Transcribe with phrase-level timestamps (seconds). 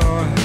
[0.00, 0.43] scars.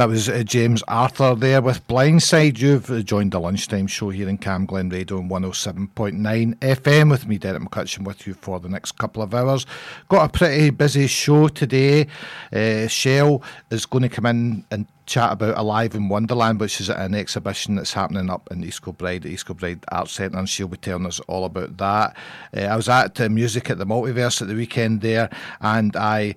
[0.00, 2.58] That was uh, James Arthur there with Blindside.
[2.58, 7.36] You've uh, joined the lunchtime show here in Camglen Radio on 107.9 FM with me,
[7.36, 9.66] Derek McCutcheon, with you for the next couple of hours.
[10.08, 12.06] Got a pretty busy show today.
[12.50, 16.88] Uh, Shell is going to come in and chat about Alive in Wonderland, which is
[16.88, 20.76] an exhibition that's happening up in East Kilbride, East Kilbride Arts Centre, and she'll be
[20.76, 22.16] telling us all about that.
[22.56, 25.28] Uh, I was at uh, Music at the Multiverse at the weekend there,
[25.60, 26.36] and I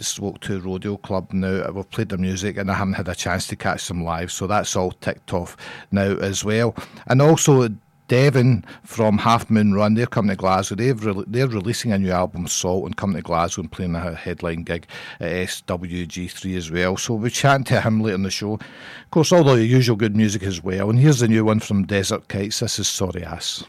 [0.00, 1.70] spoke to Rodeo Club now.
[1.70, 4.48] We've played their music, and I haven't had a chance to catch them live, so
[4.48, 5.56] that's all ticked off
[5.92, 6.74] now as well.
[7.06, 7.68] And also,
[8.08, 10.74] Devon from Half Moon Run, they're coming to Glasgow.
[10.74, 14.14] They've re- they're releasing a new album, Salt, and coming to Glasgow and playing a
[14.14, 14.86] headline gig
[15.20, 16.96] at SWG3 as well.
[16.96, 18.54] So we'll chatting to him later in the show.
[18.54, 20.90] Of course, all the usual good music as well.
[20.90, 22.60] And here's the new one from Desert Kites.
[22.60, 23.64] This is Sorry Ass.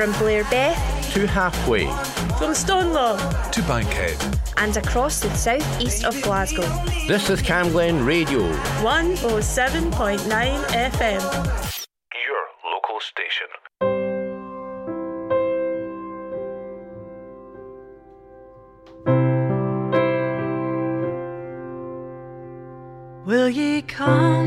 [0.00, 1.84] From Blairbeth to halfway,
[2.38, 3.18] from Stonelaw
[3.52, 4.16] to Bankhead,
[4.56, 6.66] and across the southeast of Glasgow.
[7.06, 8.50] This is Camglen Radio
[8.80, 10.20] 107.9
[10.70, 11.20] FM.
[12.24, 13.48] Your local station.
[23.26, 24.39] Will ye come?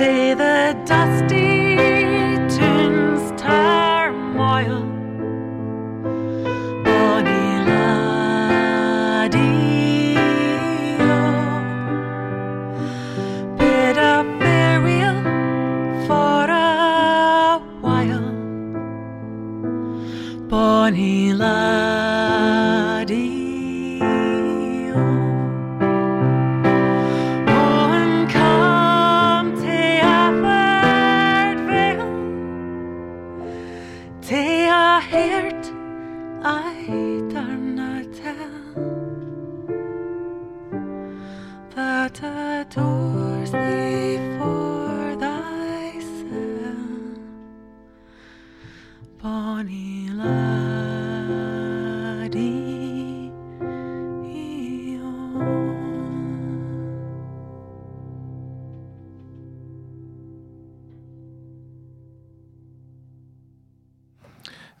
[0.00, 0.49] day that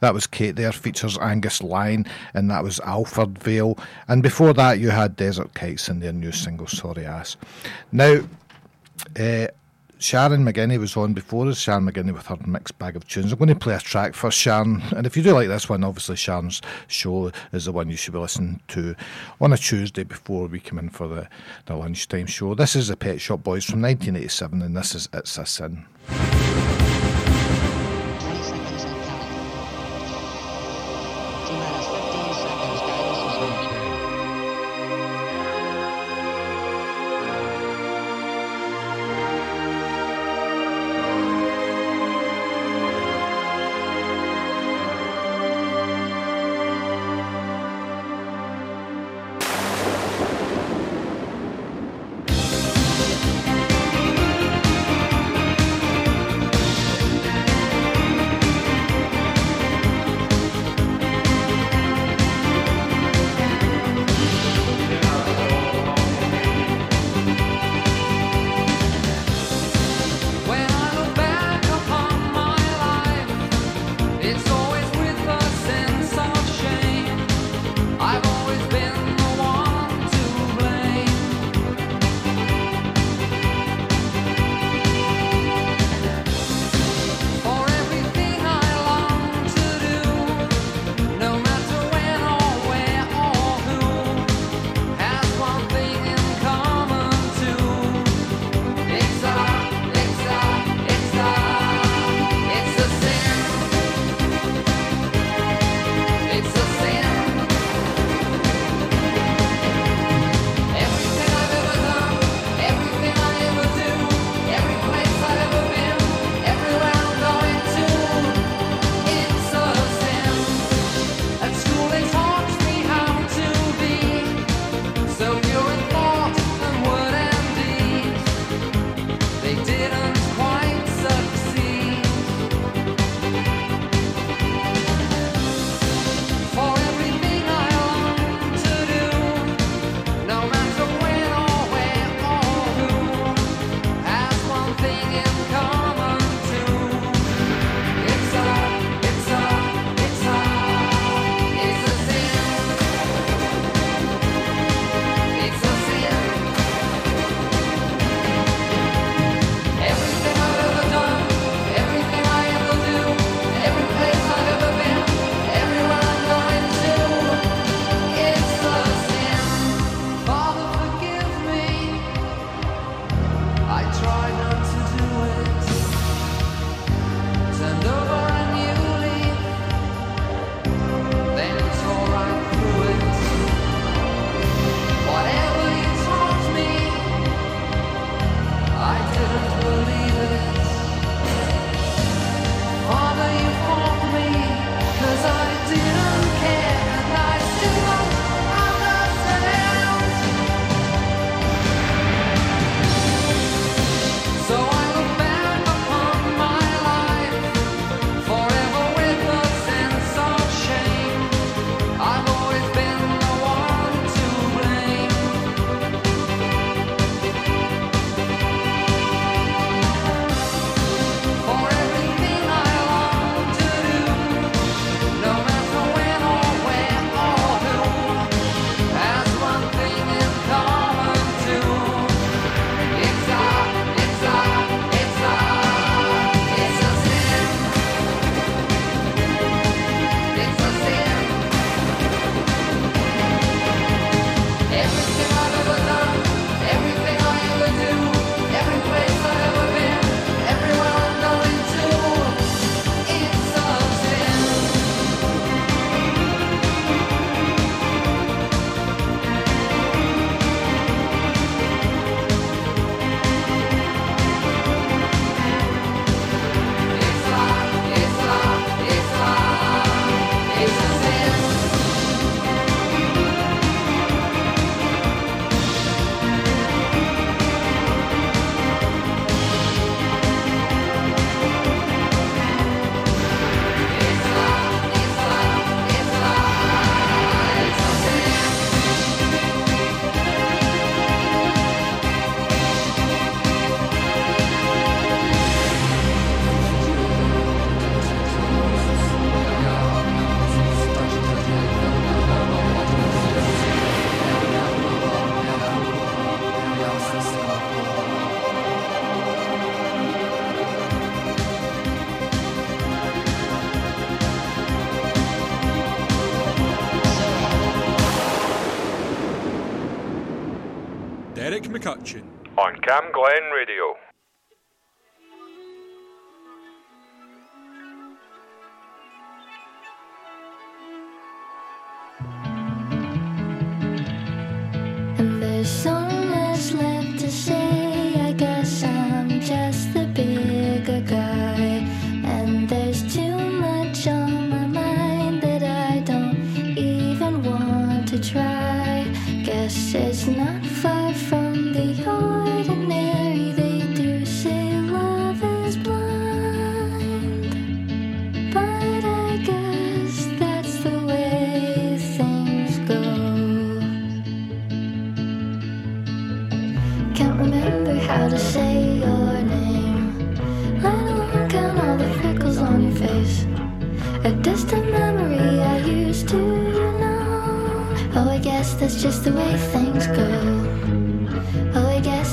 [0.00, 3.78] That was Kate there, features Angus Line, and that was Alfred Vale.
[4.08, 7.36] And before that, you had Desert Kites and their new single, Sorry Ass.
[7.92, 8.20] Now,
[9.18, 9.46] uh,
[10.00, 13.32] Sharon McGinney was on before us, Sharon McGinney with her mixed bag of tunes.
[13.32, 15.84] I'm going to play a track for Sharon, and if you do like this one,
[15.84, 18.96] obviously Sharon's show is the one you should be listening to
[19.42, 21.28] on a Tuesday before we come in for the,
[21.66, 22.54] the lunchtime show.
[22.54, 25.84] This is the Pet Shop Boys from 1987, and this is It's a Sin.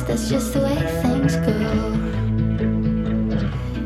[0.08, 1.60] That's just the way things go.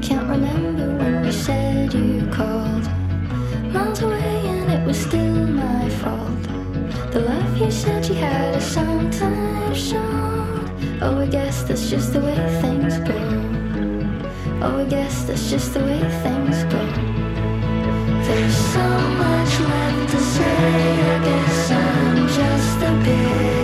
[0.08, 2.86] Can't remember when you said you called.
[3.74, 6.44] Miles away and it was still my fault.
[7.12, 11.00] The love you said you had is sometimes shown.
[11.02, 13.20] Oh, I guess that's just the way things go.
[14.62, 16.84] Oh, I guess that's just the way things go.
[18.28, 18.88] There's so
[19.24, 20.56] much left to say.
[21.14, 23.61] I guess I'm just a bigger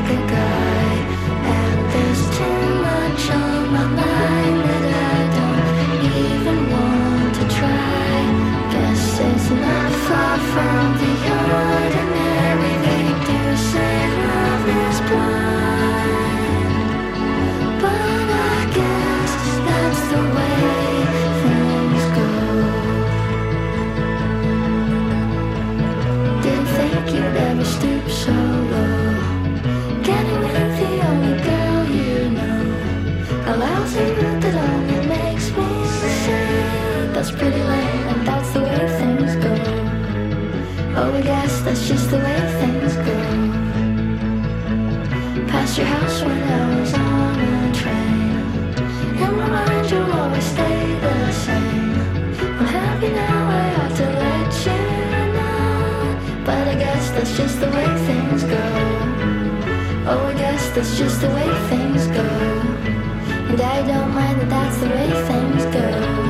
[60.77, 62.21] that's just the way things go.
[62.21, 66.26] And I don't mind that that's the way things go.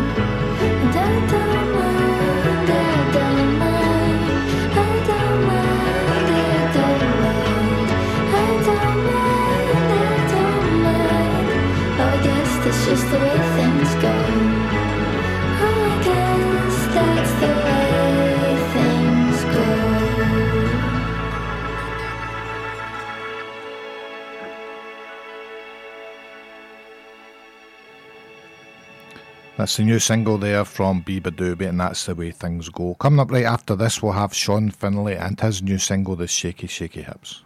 [29.67, 32.95] That's the new single there from Biba Doobie, and that's the way things go.
[33.01, 36.67] Coming up right after this, we'll have Sean Finley and his new single, The Shaky
[36.67, 37.43] Shaky Hips.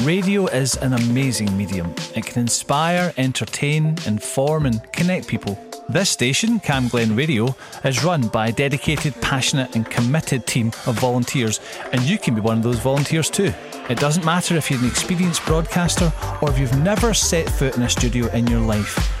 [0.00, 1.94] Radio is an amazing medium.
[2.16, 5.62] It can inspire, entertain, inform, and connect people.
[5.90, 11.60] This station, Camglen Radio, is run by a dedicated, passionate, and committed team of volunteers,
[11.92, 13.52] and you can be one of those volunteers too.
[13.90, 17.82] It doesn't matter if you're an experienced broadcaster or if you've never set foot in
[17.82, 19.20] a studio in your life.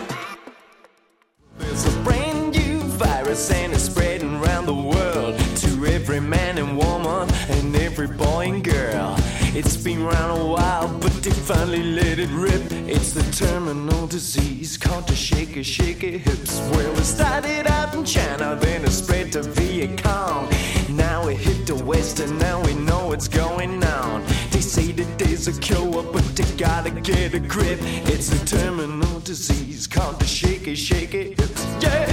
[9.63, 12.63] It's been around a while, but they finally let it rip.
[12.89, 16.59] It's the terminal disease called the shaky, shaky hips.
[16.71, 20.49] Well, it started out in China, then it spread to Viet Cong.
[20.89, 24.23] Now it hit the West, and now we know what's going on.
[24.49, 27.77] They say that there's a cure, but they gotta get a grip.
[28.13, 31.63] It's a terminal disease called the shaky, shaky hips.
[31.79, 32.07] Yeah,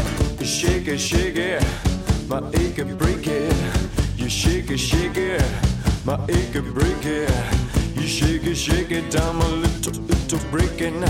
[0.45, 1.65] shaky, shaky,
[2.29, 3.41] my achy breaky.
[4.19, 5.41] You shake it, shake it,
[6.09, 7.31] my achy break it.
[7.95, 11.05] You shake it, shake it down my little, little breaking.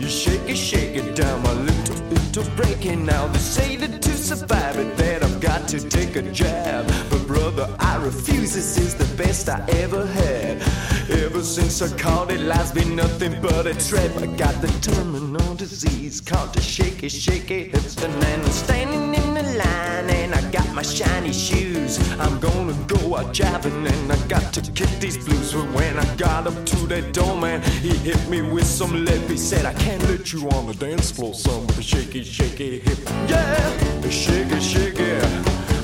[0.00, 3.06] You shake it, shake it down my little, little breaking.
[3.06, 6.84] Now they say that to survive it, that I've got to take a jab.
[7.10, 8.54] But brother, I refuse.
[8.54, 10.83] This is the best I ever had.
[11.10, 14.10] Ever since I called it, life's been nothing but a trap.
[14.16, 18.02] I got the terminal disease called the shaky, shaky hips.
[18.02, 21.98] And I'm standing in the line and I got my shiny shoes.
[22.18, 25.52] I'm gonna go out driving and I got to kick these blues.
[25.52, 29.28] But when I got up to that door, man, he hit me with some lip.
[29.28, 32.78] He said, I can't let you on the dance floor, son, with a shaky, shaky
[32.78, 32.98] hip.
[33.28, 35.20] Yeah, shaky, shaky,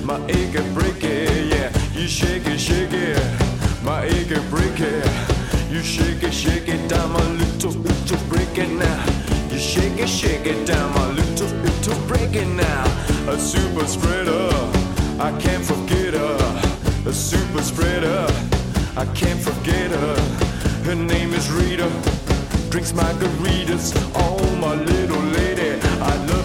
[0.03, 1.71] my achy breaky, yeah.
[1.93, 3.39] You shake it,
[3.81, 5.71] it, my achy breaky.
[5.71, 9.05] You shake it, shake it down my little, little breaking now.
[9.51, 12.85] You shake it, shake it down my little, little breaking now.
[13.29, 14.49] A super spreader,
[15.19, 16.73] I can't forget her.
[17.07, 18.27] A super spreader,
[18.97, 20.16] I can't forget her.
[20.85, 21.88] Her name is Rita,
[22.71, 23.95] drinks margaritas.
[24.14, 25.30] Oh, my little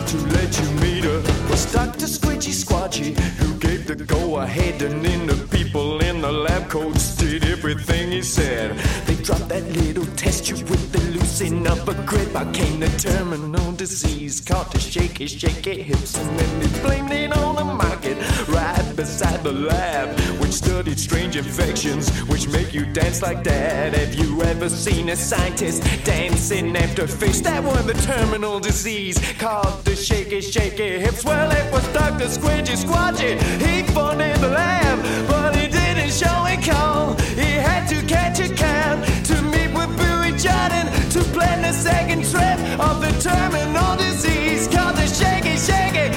[0.08, 1.20] to let you meet her.
[1.50, 2.06] Was Dr.
[2.06, 7.15] Squidgy Squatchy who gave the go ahead, and then the people in the lab coats
[7.15, 8.78] did everything he said.
[9.08, 12.36] They dropped that little test tube with the loosening up a grip.
[12.36, 17.36] I came to terminal disease, caught the shaky, shaky hips, and then they blamed it
[17.36, 18.18] on the market
[18.50, 23.94] right beside the lab, which studied strange infections which make you dance like that.
[23.94, 27.39] Have you ever seen a scientist dancing after fish?
[27.39, 31.23] That one, the terminal disease called the shaky, shaky hips.
[31.23, 32.25] Well, it was Dr.
[32.25, 33.39] Squidgy Squatchy.
[33.62, 37.13] He funded the lab, but he didn't show a call.
[37.36, 42.23] He had to catch a cab to meet with Bowie Jordan to plan the second
[42.25, 46.14] trip of the terminal disease called the shaky, shaky.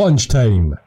[0.00, 0.78] Lunchtime.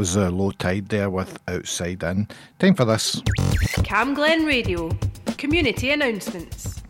[0.00, 2.26] Was uh, low tide there with outside in.
[2.58, 3.16] Time for this.
[3.84, 4.88] Camglen Radio.
[5.36, 6.80] Community announcements.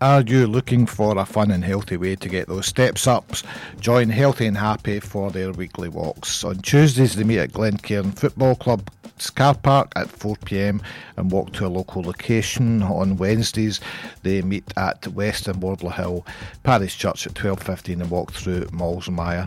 [0.00, 3.44] Are you looking for a fun and healthy way to get those steps ups?
[3.78, 6.42] Join Healthy and Happy for their weekly walks.
[6.42, 8.90] On Tuesdays, they meet at Glencairn Football Club
[9.36, 10.82] car park at 4pm
[11.16, 12.82] and walk to a local location.
[12.82, 13.78] On Wednesdays,
[14.24, 16.26] they meet at Western Wardlawhill
[16.64, 19.46] Parish Church at 12.15 and walk through Malls and Maya.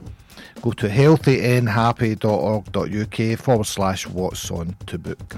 [0.65, 5.35] Go to healthynhappy.org.uk forward slash what's on to book.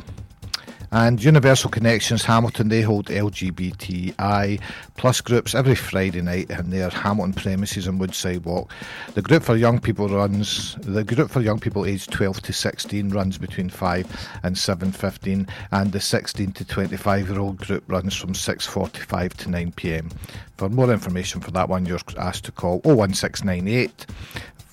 [0.93, 4.61] And Universal Connections Hamilton, they hold LGBTI
[4.95, 8.71] plus groups every Friday night in their Hamilton premises on Woodside Walk.
[9.15, 13.09] The group for young people runs the group for young people aged 12 to 16
[13.09, 18.31] runs between 5 and 7.15 and the 16 to 25 year old group runs from
[18.31, 20.09] 6.45 to 9 pm.
[20.55, 24.05] For more information for that one you're asked to call 01698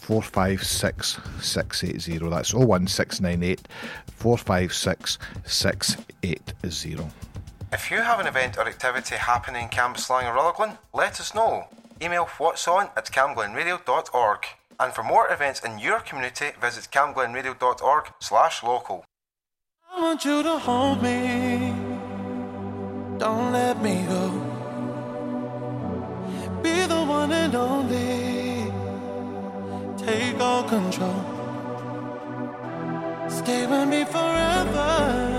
[0.04, 2.28] 456 680.
[2.28, 3.66] That's 01698
[4.06, 7.10] 456 680.
[7.72, 11.68] If you have an event or activity happening in Cambuslang or Rutherglen, let us know.
[12.02, 14.46] Email what's on at camglenradio.org.
[14.78, 19.04] And for more events in your community, visit camglenradio.org slash local.
[19.90, 21.72] I want you to hold me.
[23.16, 24.30] Don't let me go.
[26.62, 28.53] Be the one and only.
[30.06, 31.24] Take all control.
[33.30, 35.34] Stay with me forever.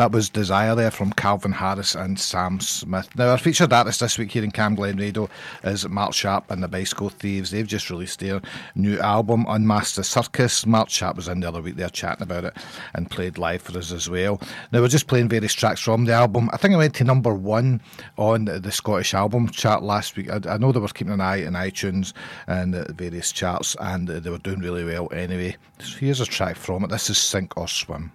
[0.00, 3.14] That was Desire there from Calvin Harris and Sam Smith.
[3.16, 5.28] Now, our featured artist this week here in Camglen Radio
[5.62, 7.50] is Mark Sharp and the Bicycle Thieves.
[7.50, 8.40] They've just released their
[8.74, 10.64] new album, Unmasked Circus.
[10.64, 12.56] Mark Sharp was in the other week there chatting about it
[12.94, 14.40] and played live for us as well.
[14.72, 16.48] Now, we're just playing various tracks from the album.
[16.54, 17.82] I think I went to number one
[18.16, 20.30] on the Scottish album chart last week.
[20.30, 22.14] I, I know they were keeping an eye on iTunes
[22.46, 25.58] and the various charts, and they were doing really well anyway.
[25.78, 26.88] So here's a track from it.
[26.88, 28.12] This is Sink or Swim.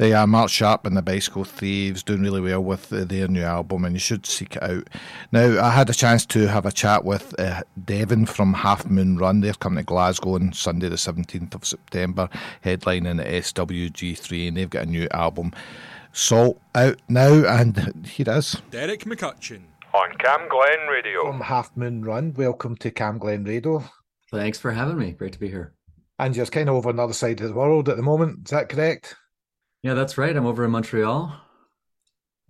[0.00, 3.42] They are Mark Sharp and the Bicycle Thieves doing really well with uh, their new
[3.42, 4.88] album, and you should seek it out.
[5.30, 9.18] Now, I had a chance to have a chat with uh, Devon from Half Moon
[9.18, 9.42] Run.
[9.42, 12.30] They're coming to Glasgow on Sunday, the 17th of September,
[12.64, 15.52] headlining at SWG3, and they've got a new album,
[16.14, 17.76] Salt, out now, and
[18.06, 18.56] here it is.
[18.70, 19.64] Derek McCutcheon.
[19.92, 21.26] On Camglen Radio.
[21.26, 23.84] From Half Moon Run, welcome to Camglen Radio.
[24.30, 25.10] Thanks for having me.
[25.10, 25.74] Great to be here.
[26.18, 28.46] And you're kind of over on the other side of the world at the moment,
[28.46, 29.14] is that correct?
[29.82, 30.36] Yeah, that's right.
[30.36, 31.40] I'm over in Montreal.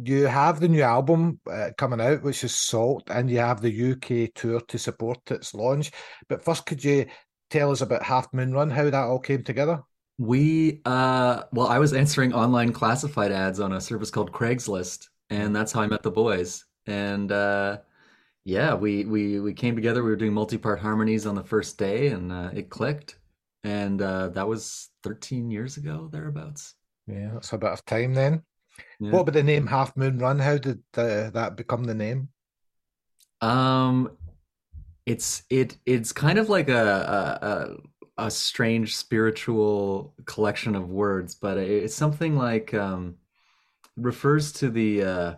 [0.02, 3.70] You have the new album uh, coming out, which is Salt, and you have the
[3.70, 5.90] UK tour to support its launch.
[6.28, 7.06] But first, could you
[7.50, 9.82] tell us about Half Moon Run, how that all came together?
[10.18, 15.54] We, uh, well, I was answering online classified ads on a service called Craigslist, and
[15.54, 16.64] that's how I met the boys.
[16.86, 17.78] And uh,
[18.44, 20.02] Yeah, we we we came together.
[20.04, 23.18] We were doing multi-part harmonies on the first day, and uh, it clicked.
[23.64, 26.74] And uh, that was 13 years ago, thereabouts.
[27.12, 28.42] Yeah, that's a bit of time then.
[28.98, 29.10] Yeah.
[29.12, 30.38] What about the name Half Moon Run?
[30.38, 32.28] How did uh, that become the name?
[33.40, 34.16] Um,
[35.06, 37.76] it's it it's kind of like a
[38.18, 43.16] a, a, a strange spiritual collection of words, but it's something like um,
[43.96, 45.34] refers to the uh,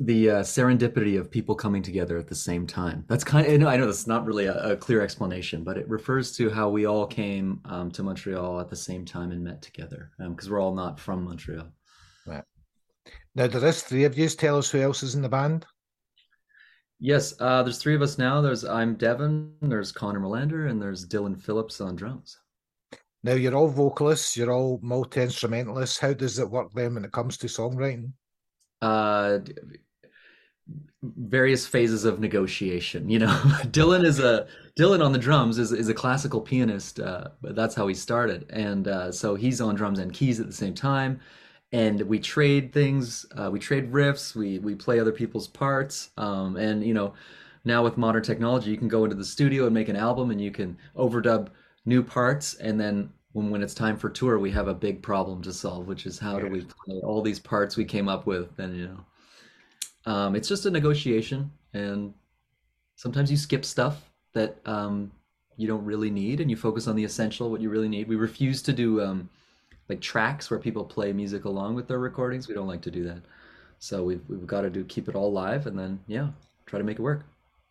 [0.00, 3.04] the uh, serendipity of people coming together at the same time.
[3.08, 5.76] That's kind of, I know, I know that's not really a, a clear explanation, but
[5.76, 9.42] it refers to how we all came um, to Montreal at the same time and
[9.42, 11.68] met together because we're all not from Montreal.
[12.26, 12.44] Right.
[13.34, 14.28] Now, there is three of you.
[14.28, 15.66] Tell us who else is in the band.
[17.00, 18.40] Yes, uh, there's three of us now.
[18.40, 22.36] There's I'm Devon, there's Conner Molander, and there's Dylan Phillips on drums.
[23.22, 25.98] Now, you're all vocalists, you're all multi instrumentalists.
[25.98, 28.12] How does it work then when it comes to songwriting?
[28.80, 29.40] Uh,
[31.02, 33.08] various phases of negotiation.
[33.08, 33.26] You know,
[33.66, 34.46] Dylan is a
[34.76, 38.46] Dylan on the drums is is a classical pianist, uh, but that's how he started,
[38.50, 41.20] and uh, so he's on drums and keys at the same time.
[41.70, 46.56] And we trade things, uh, we trade riffs, we we play other people's parts, um,
[46.56, 47.14] and you know,
[47.64, 50.40] now with modern technology, you can go into the studio and make an album, and
[50.40, 51.48] you can overdub
[51.84, 55.42] new parts, and then when when it's time for tour, we have a big problem
[55.42, 58.58] to solve, which is how do we play all these parts we came up with,
[58.58, 59.04] and you know.
[60.08, 62.14] Um, it's just a negotiation, and
[62.96, 65.12] sometimes you skip stuff that um,
[65.58, 68.08] you don't really need, and you focus on the essential, what you really need.
[68.08, 69.28] We refuse to do um,
[69.90, 72.48] like tracks where people play music along with their recordings.
[72.48, 73.20] We don't like to do that,
[73.80, 76.28] so we've we've got to do keep it all live, and then yeah,
[76.64, 77.26] try to make it work.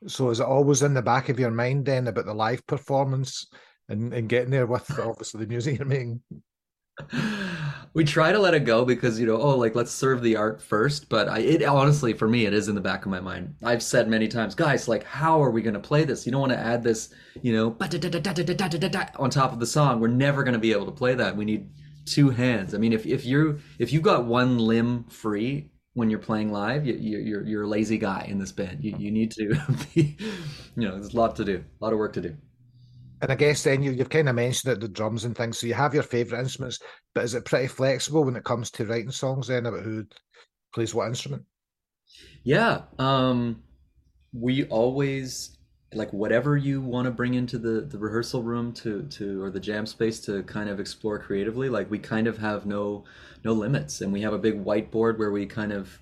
[0.06, 3.48] So, is it always in the back of your mind then about the live performance
[3.90, 6.22] and, and getting there with obviously the music you're making?
[7.98, 10.62] we try to let it go because you know oh like let's serve the art
[10.62, 13.56] first but i it honestly for me it is in the back of my mind
[13.64, 16.42] i've said many times guys like how are we going to play this you don't
[16.42, 17.10] want to add this
[17.42, 17.76] you know
[19.18, 21.44] on top of the song we're never going to be able to play that we
[21.44, 21.72] need
[22.06, 26.20] two hands i mean if, if you if you got one limb free when you're
[26.20, 29.60] playing live you, you're you're a lazy guy in this band you, you need to
[29.96, 32.38] be you know there's a lot to do a lot of work to do
[33.22, 35.58] And I guess then you, you've kind of mentioned it, the drums and things.
[35.58, 36.80] So you have your favourite instruments,
[37.16, 40.06] but is it pretty flexible when it comes to writing songs then about who
[40.74, 41.44] plays what instrument?
[42.44, 42.82] Yeah.
[43.00, 43.64] Um,
[44.34, 45.58] we always
[45.94, 49.60] like whatever you want to bring into the the rehearsal room to to or the
[49.60, 51.70] jam space to kind of explore creatively.
[51.70, 53.06] Like we kind of have no
[53.44, 56.00] no limits, and we have a big whiteboard where we kind of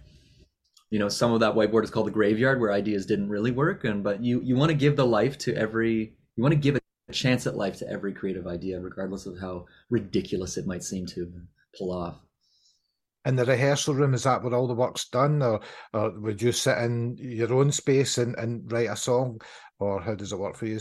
[0.89, 3.83] you know some of that whiteboard is called the graveyard where ideas didn't really work
[3.83, 6.75] and but you you want to give the life to every you want to give
[6.75, 6.79] a
[7.13, 11.31] chance at life to every creative idea regardless of how ridiculous it might seem to
[11.77, 12.19] pull off
[13.25, 15.59] In the rehearsal room, is that where all the work's done, or,
[15.93, 19.41] or would you sit in your own space and, and write a song,
[19.79, 20.79] or how does it work for you?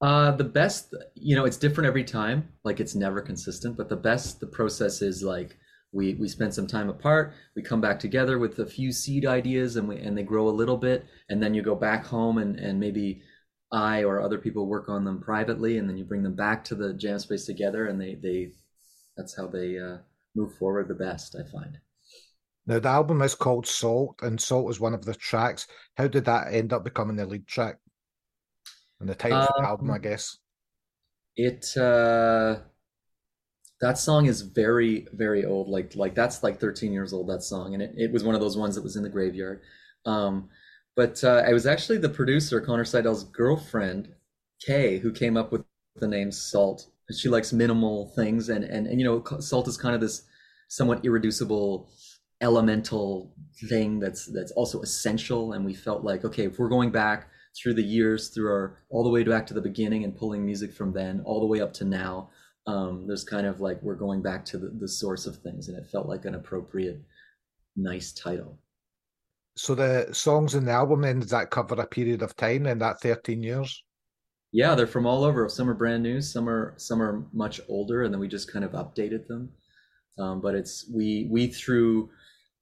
[0.00, 2.48] Uh, the best, you know, it's different every time.
[2.64, 5.56] Like it's never consistent, but the best, the process is like
[5.92, 7.34] we we spend some time apart.
[7.56, 10.50] We come back together with a few seed ideas, and we and they grow a
[10.50, 13.22] little bit, and then you go back home and and maybe
[13.72, 16.74] I or other people work on them privately, and then you bring them back to
[16.74, 18.52] the jam space together, and they they
[19.16, 19.98] that's how they uh,
[20.34, 21.36] move forward the best.
[21.36, 21.78] I find.
[22.66, 25.66] Now, the album is called Salt, and Salt is one of the tracks.
[25.96, 27.80] How did that end up becoming the lead track?
[29.00, 30.38] And the title of the album, I Um, guess.
[31.36, 32.60] It uh
[33.80, 37.74] that song is very very old like like that's like 13 years old that song
[37.74, 39.60] and it, it was one of those ones that was in the graveyard
[40.06, 40.48] um
[40.98, 44.08] but uh I was actually the producer Connor Seidel's girlfriend
[44.60, 45.62] Kay who came up with
[45.94, 46.88] the name Salt.
[47.16, 50.24] She likes minimal things and and, and you know salt is kind of this
[50.68, 51.88] somewhat irreducible
[52.40, 53.32] elemental
[53.68, 55.52] thing that's that's also essential.
[55.52, 59.04] And we felt like okay if we're going back through the years through our all
[59.04, 61.72] the way back to the beginning and pulling music from then all the way up
[61.74, 62.28] to now
[62.66, 65.68] um there's kind of like we're going back to the, the source of things.
[65.68, 67.00] And it felt like an appropriate
[67.76, 68.58] nice title
[69.58, 72.78] So the songs in the album then does that cover a period of time in
[72.78, 73.82] that 13 years?
[74.52, 75.48] yeah they're from all over.
[75.48, 78.64] Some are brand new some are some are much older and then we just kind
[78.64, 79.50] of updated them.
[80.18, 82.10] Um, but it's we we threw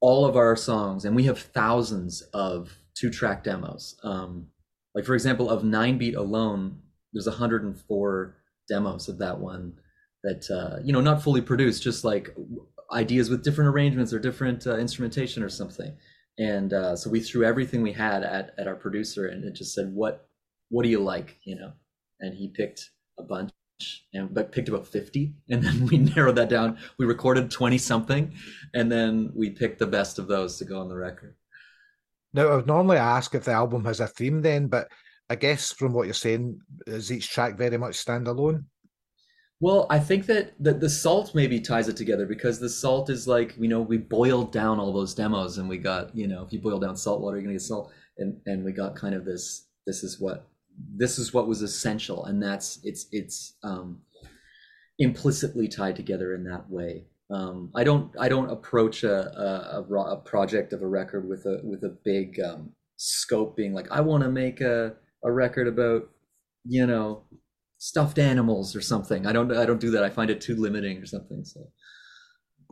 [0.01, 3.97] all of our songs and we have thousands of two track demos.
[4.03, 4.47] Um,
[4.95, 6.79] like for example of nine beat alone
[7.13, 8.37] there's 104
[8.69, 9.75] demos of that one
[10.25, 12.35] that uh, you know not fully produced just like
[12.93, 15.95] ideas with different arrangements or different uh, instrumentation or something
[16.39, 19.75] and uh, so we threw everything we had at, at our producer and it just
[19.75, 20.29] said what
[20.69, 21.39] what do you like?
[21.45, 21.73] You know?
[22.21, 23.53] And he picked a bunch
[24.15, 26.79] and but picked about 50 and then we narrowed that down.
[26.99, 28.35] We recorded 20 something
[28.75, 31.37] and then we picked the best of those to go on the record.
[32.33, 34.89] Now, I would normally ask if the album has a theme then, but
[35.31, 38.65] I guess from what you're saying, is each track very much standalone?
[39.61, 43.27] Well, I think that the, the salt maybe ties it together because the salt is
[43.27, 46.53] like, you know, we boiled down all those demos and we got, you know, if
[46.53, 47.91] you boil down salt water, you're gonna get salt.
[48.19, 50.47] And and we got kind of this this is what
[50.95, 52.27] this is what was essential.
[52.27, 54.03] And that's it's it's um
[54.99, 57.05] implicitly tied together in that way.
[57.31, 61.47] Um, I don't I don't approach a, a, a, a project of a record with
[61.47, 64.95] a with a big um, scope being like I want to make a,
[65.25, 66.09] a record about
[66.65, 67.23] you know
[67.79, 69.27] stuffed animals or something.
[69.27, 70.05] I don't I don't do that.
[70.05, 71.45] I find it too limiting or something.
[71.45, 71.71] So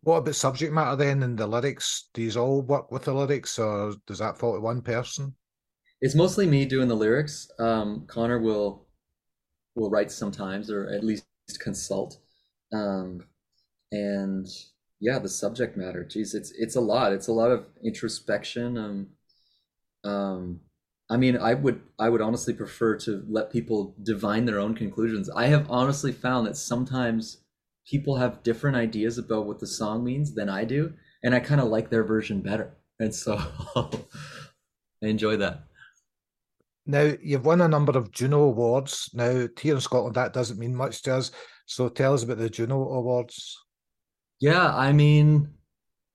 [0.02, 2.08] What about subject matter then and the lyrics?
[2.14, 5.34] Do you all work with the lyrics or does that fall to one person?
[6.00, 7.50] it's mostly me doing the lyrics.
[7.58, 8.86] Um, Connor will
[9.74, 11.24] will write sometimes or at least
[11.60, 12.18] consult.
[12.72, 13.24] Um,
[13.92, 14.46] and
[15.00, 16.04] yeah, the subject matter.
[16.04, 17.12] Geez, it's it's a lot.
[17.12, 18.76] It's a lot of introspection.
[18.78, 19.08] Um,
[20.10, 20.60] um,
[21.10, 25.28] I mean, I would I would honestly prefer to let people divine their own conclusions.
[25.30, 27.38] I have honestly found that sometimes
[27.86, 31.60] people have different ideas about what the song means than I do, and I kind
[31.60, 32.76] of like their version better.
[32.98, 33.36] And so
[33.76, 35.64] I enjoy that.
[36.86, 39.10] Now, you've won a number of Juno Awards.
[39.14, 41.30] Now, here in Scotland, that doesn't mean much to us.
[41.66, 43.58] So tell us about the Juno Awards.
[44.40, 45.48] Yeah, I mean,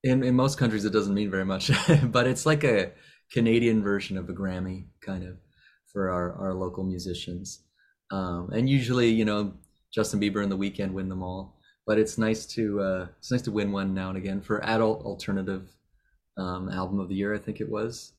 [0.04, 1.72] in in most countries it doesn't mean very much,
[2.12, 2.92] but it's like a
[3.32, 5.38] Canadian version of a Grammy, kind of,
[5.92, 7.64] for our our local musicians.
[8.12, 9.54] Um, and usually, you know,
[9.94, 11.56] Justin Bieber and The Weeknd win them all.
[11.86, 15.04] But it's nice to uh, it's nice to win one now and again for adult
[15.04, 15.76] alternative
[16.38, 17.34] um, album of the year.
[17.34, 18.14] I think it was.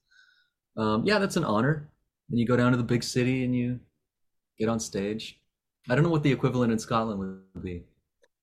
[0.76, 1.88] Um, yeah, that's an honor.
[2.30, 3.80] And you go down to the big city and you
[4.58, 5.40] get on stage.
[5.88, 7.84] I don't know what the equivalent in Scotland would be.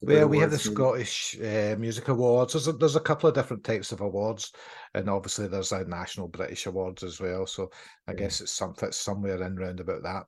[0.01, 0.69] The Well, we have the Awards.
[0.75, 2.53] Scottish uh, Music Awards.
[2.53, 4.51] There's a, there's a couple of different types of awards,
[4.93, 7.47] and obviously there's a National British Awards as well.
[7.47, 7.71] So
[8.07, 10.25] I guess it's some fits somewhere in round about that.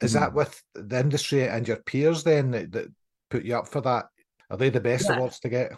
[0.00, 0.34] Is that Mhm.
[0.34, 2.86] with the industry and your peers then that, that
[3.30, 4.06] put you up for that?
[4.50, 5.16] Are they the best Yeah.
[5.16, 5.72] awards to get?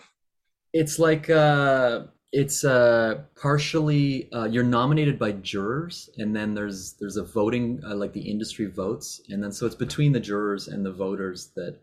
[0.72, 7.16] It's like uh it's uh partially uh you're nominated by jurors and then there's there's
[7.16, 10.86] a voting uh, like the industry votes and then so it's between the jurors and
[10.86, 11.80] the voters that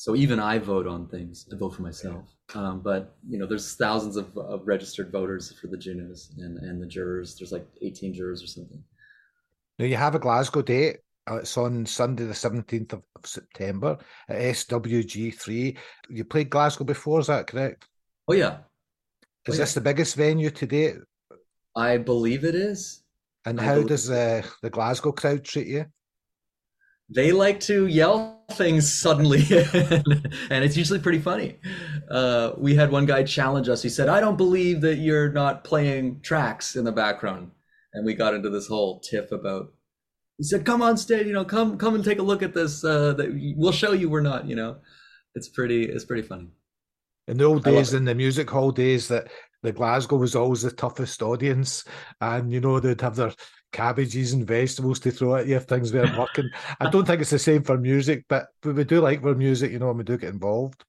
[0.00, 1.46] so even I vote on things.
[1.52, 2.24] I vote for myself.
[2.54, 6.80] Um but you know there's thousands of, of registered voters for the Junos and and
[6.82, 7.36] the jurors.
[7.36, 8.82] There's like 18 jurors or something.
[9.78, 10.96] Now you have a Glasgow date.
[11.30, 13.98] Uh, It's on Sunday, the seventeenth of of September
[14.30, 15.76] at SWG three.
[16.08, 17.86] You played Glasgow before, is that correct?
[18.28, 18.54] Oh yeah.
[19.46, 19.58] Is Oh, yeah.
[19.64, 20.96] this the biggest venue to date?
[21.76, 23.02] I believe it is.
[23.46, 25.84] And I how believe- does uh, the Glasgow crowd treat you?
[27.10, 29.44] they like to yell things suddenly.
[30.50, 31.58] And it's usually pretty funny.
[32.10, 33.82] Uh, we had one guy challenge us.
[33.82, 37.50] He said i don't believe that you're not playing tracks in the background.
[37.92, 39.72] And we got into this whole tiff about
[40.38, 42.84] he said come on stage you know come come and take a look at this
[42.84, 44.76] uh, that we'll show you we're not you know.
[45.34, 46.48] It's pretty it's pretty funny.
[47.26, 49.28] In the old days, in the music hall days, that
[49.62, 51.84] the Glasgow was always the toughest audience,
[52.20, 53.32] and you know they'd have their
[53.72, 56.48] cabbages and vegetables to throw at you if things weren't working.
[56.80, 59.78] I don't think it's the same for music, but, we do like our music, you
[59.78, 60.84] know, and we do get involved.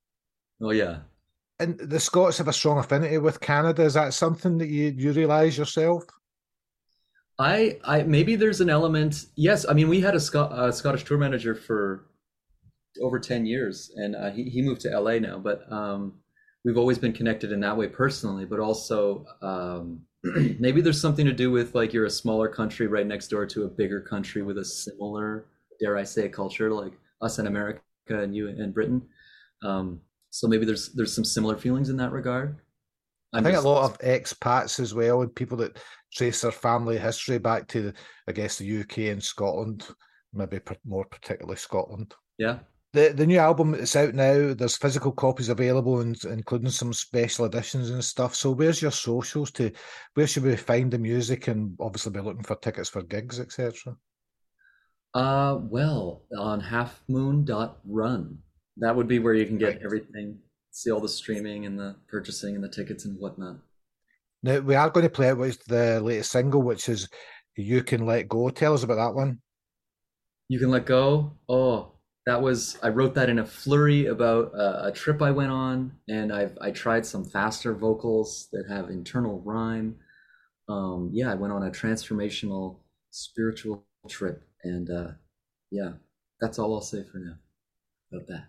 [0.61, 0.99] oh yeah
[1.59, 3.83] And the Scots have a strong affinity with Canada.
[3.83, 6.03] Is that something that you you realise yourself?
[7.37, 9.25] I, I maybe there's an element.
[9.35, 12.05] Yes, I mean we had a, Scot, a Scottish tour manager for
[13.01, 15.37] over ten years, and uh, he he moved to LA now.
[15.39, 16.19] But um,
[16.65, 18.45] we've always been connected in that way personally.
[18.45, 20.01] But also um,
[20.59, 23.63] maybe there's something to do with like you're a smaller country right next door to
[23.63, 25.45] a bigger country with a similar,
[25.79, 29.01] dare I say, culture like us in America and you in Britain.
[29.63, 32.59] Um, so maybe there's there's some similar feelings in that regard.
[33.33, 35.77] I I'm think just- a lot of expats as well, and people that
[36.13, 37.93] trace their family history back to,
[38.27, 39.87] I guess, the UK and Scotland,
[40.33, 42.13] maybe more particularly Scotland.
[42.39, 42.59] yeah.
[42.93, 44.53] The the new album is out now.
[44.53, 48.33] There's physical copies available, and including some special editions and stuff.
[48.35, 49.71] So, where's your socials to?
[50.15, 51.47] Where should we find the music?
[51.47, 53.95] And obviously, be looking for tickets for gigs, etc.
[55.13, 58.37] Uh, well, on halfmoon.run.
[58.77, 59.81] That would be where you can get Right.
[59.83, 60.39] everything,
[60.71, 63.57] see all the streaming and the purchasing and the tickets and whatnot.
[64.41, 67.09] Now we are going to play out with the latest single, which is
[67.55, 69.41] "You Can Let Go." Tell us about that one.
[70.47, 71.37] You can let go.
[71.47, 71.98] Oh,
[72.29, 75.91] that was I wrote that in a flurry about uh, a trip I went on,
[76.07, 79.95] and I've I tried some faster vocals that have internal rhyme.
[80.67, 82.77] Um, yeah, I went on a transformational
[83.09, 85.11] spiritual trip, and uh,
[85.71, 85.93] yeah,
[86.39, 87.33] that's all I'll say for now
[88.13, 88.43] about that.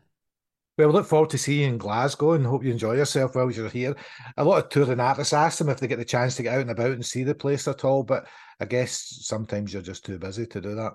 [0.76, 3.68] Well, look forward to seeing you in Glasgow and hope you enjoy yourself while you're
[3.68, 3.96] here.
[4.36, 6.60] A lot of touring artists ask them if they get the chance to get out
[6.62, 8.26] and about and see the place at all, but
[8.60, 10.92] I guess sometimes you're just too busy to do that.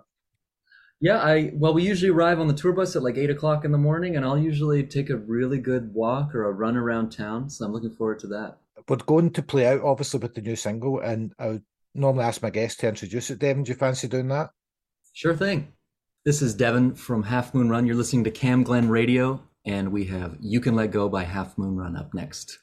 [1.02, 3.72] Yeah, I well, we usually arrive on the tour bus at like eight o'clock in
[3.72, 7.50] the morning, and I'll usually take a really good walk or a run around town.
[7.50, 8.58] So I'm looking forward to that.
[8.88, 12.41] We're going to play out obviously with the new single, and I would normally ask
[12.41, 13.39] my guest to introduce it.
[13.39, 14.52] Devon, do you fancy doing that?
[15.14, 15.74] Sure thing.
[16.24, 17.86] This is Devon from Half Moon Run.
[17.86, 21.76] You're listening to Camglen Radio, and we have "You Can Let Go" by Half Moon
[21.76, 22.60] Run up next.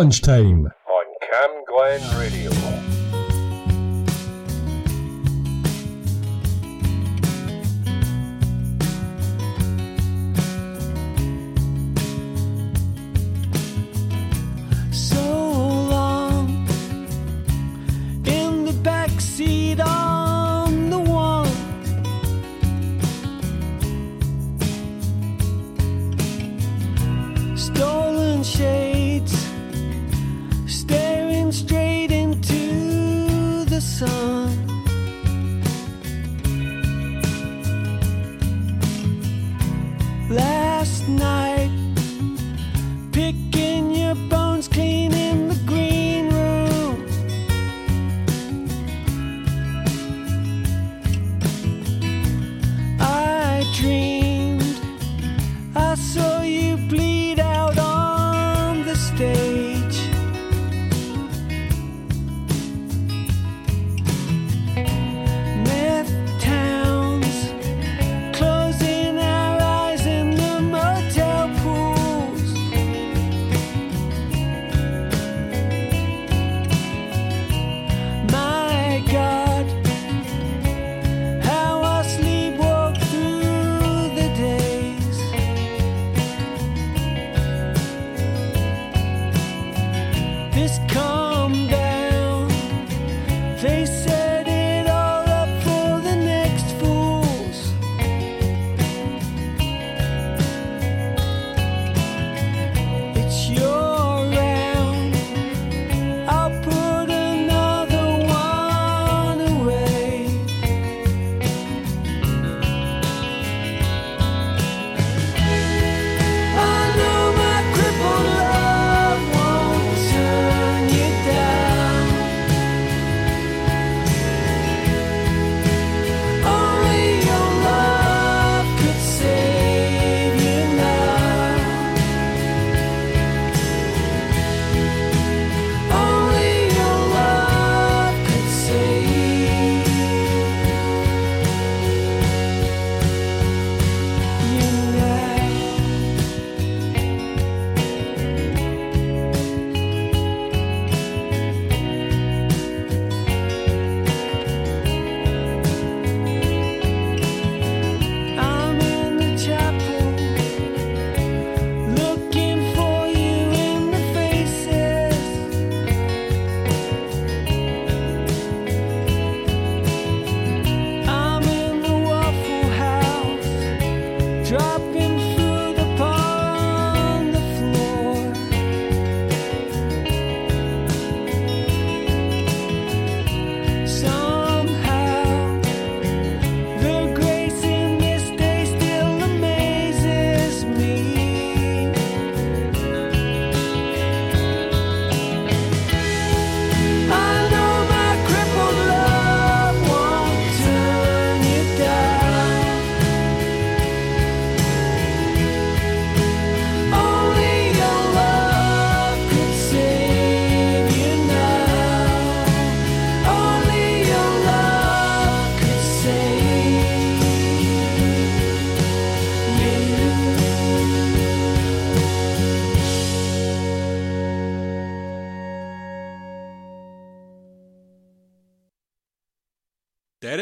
[0.00, 0.69] Lunchtime.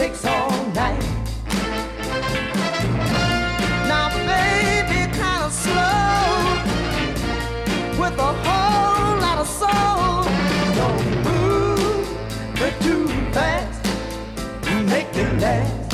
[0.00, 0.98] takes all night.
[3.86, 6.56] Now, baby, kind of slow,
[8.00, 10.24] with a whole lot of soul.
[10.80, 12.08] Don't move,
[12.58, 13.84] but too fast,
[14.88, 15.92] make it last.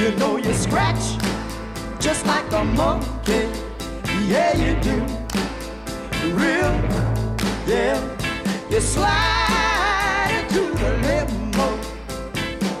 [0.00, 1.04] You know you scratch
[2.00, 3.46] just like a monkey.
[4.32, 4.96] Yeah, you do.
[6.40, 6.74] Real,
[7.68, 8.00] yeah,
[8.68, 9.33] you slide.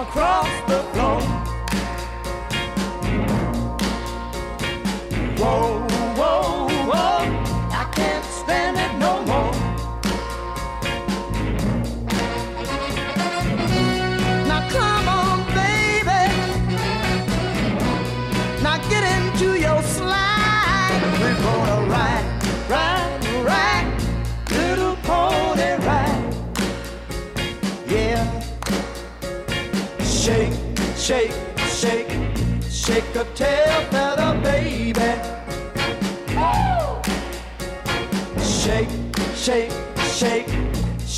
[0.00, 1.23] across the floor.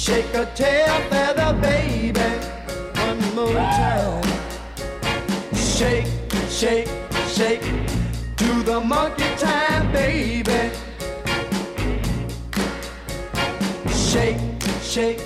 [0.06, 2.20] Shake a tail feather, baby.
[3.06, 4.22] One more time.
[5.52, 6.06] Shake,
[6.48, 6.88] shake,
[7.36, 7.66] shake.
[8.36, 10.70] Do the monkey time, baby.
[13.90, 14.38] Shake,
[14.80, 15.20] shake,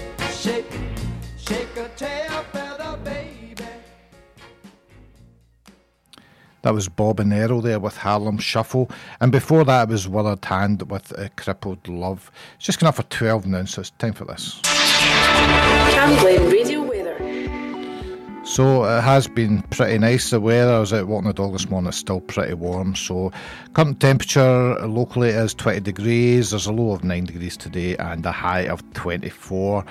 [6.71, 8.89] That was Bob and Earl there with Harlem Shuffle.
[9.21, 12.31] And before that, it was Willard Hand with uh, Crippled Love.
[12.55, 14.61] It's just going enough for 12 now, so it's time for this.
[14.63, 16.80] Camglen Radio.
[18.51, 20.31] So it has been pretty nice.
[20.31, 22.97] The weather, I was out walking the dog this morning, it's still pretty warm.
[22.97, 23.31] So
[23.75, 26.51] current temperature locally is 20 degrees.
[26.51, 29.85] There's a low of 9 degrees today and a high of 24.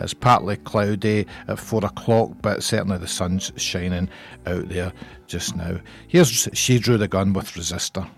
[0.00, 4.08] It's partly cloudy at 4 o'clock, but certainly the sun's shining
[4.46, 4.94] out there
[5.26, 5.78] just now.
[6.08, 8.08] Here's She Drew the Gun with Resistor.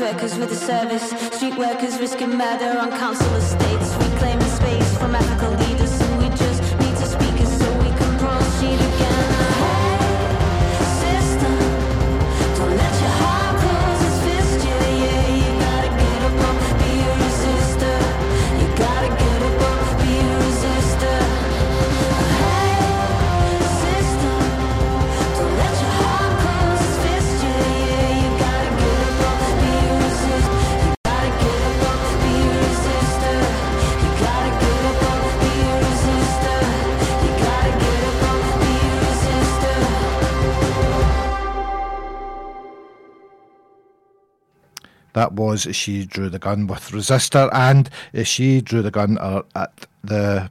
[0.00, 3.27] Workers with a service, street workers risking murder on council
[45.18, 49.18] That was She Drew the Gun with Resistor, and uh, She Drew the Gun
[49.56, 50.48] at the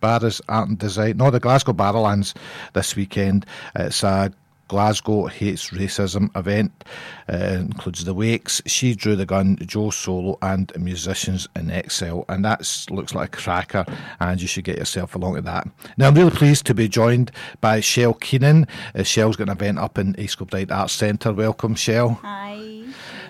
[0.00, 2.34] Barras Art and Design, no, the Glasgow Barrowlands
[2.72, 3.46] this weekend.
[3.74, 4.32] It's a
[4.68, 6.84] Glasgow Hates Racism event.
[7.28, 12.24] Uh, includes the Wakes, She Drew the Gun, Joe Solo, and Musicians in Exile.
[12.28, 13.84] And that looks like a cracker,
[14.20, 15.66] and you should get yourself along to that.
[15.96, 18.68] Now, I'm really pleased to be joined by Shell Keenan.
[18.94, 21.32] Uh, Shell's got an event up in East Kilbride Arts Centre.
[21.32, 22.20] Welcome, Shell.
[22.22, 22.83] Hi.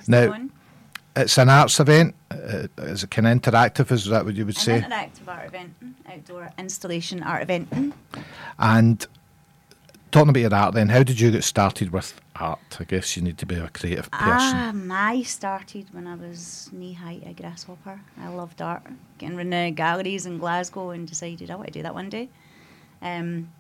[0.08, 0.36] Now,
[1.16, 2.14] it's an arts event.
[2.30, 3.90] Uh, is it kind of interactive?
[3.92, 4.78] Is that what you would say?
[4.78, 5.74] An interactive art event,
[6.10, 7.94] outdoor installation art event.
[8.58, 9.06] And
[10.10, 12.58] talking about your art, then, how did you get started with art?
[12.80, 14.58] I guess you need to be a creative person.
[14.58, 18.00] Um, I started when I was knee height a grasshopper.
[18.20, 18.82] I loved art,
[19.18, 22.28] getting around the galleries in Glasgow, and decided I want to do that one day.
[23.02, 23.50] Um,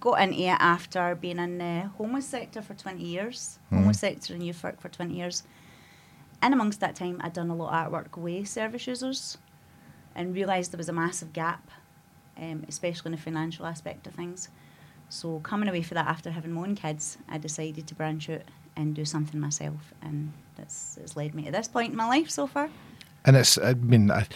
[0.00, 3.78] got into it after being in the homeless sector for 20 years, Mhm.
[3.78, 5.42] homeless sector and youth work for 20 years.
[6.40, 9.38] And amongst that time, I'd done a lot of artwork with service users
[10.14, 11.70] and realised there was a massive gap,
[12.36, 14.48] um, especially in the financial aspect of things.
[15.08, 18.42] So coming away from that after having my own kids, I decided to branch out
[18.74, 22.30] and do something myself, and that's it's led me to this point in my life
[22.30, 22.70] so far.
[23.24, 24.26] And it's, I mean, I,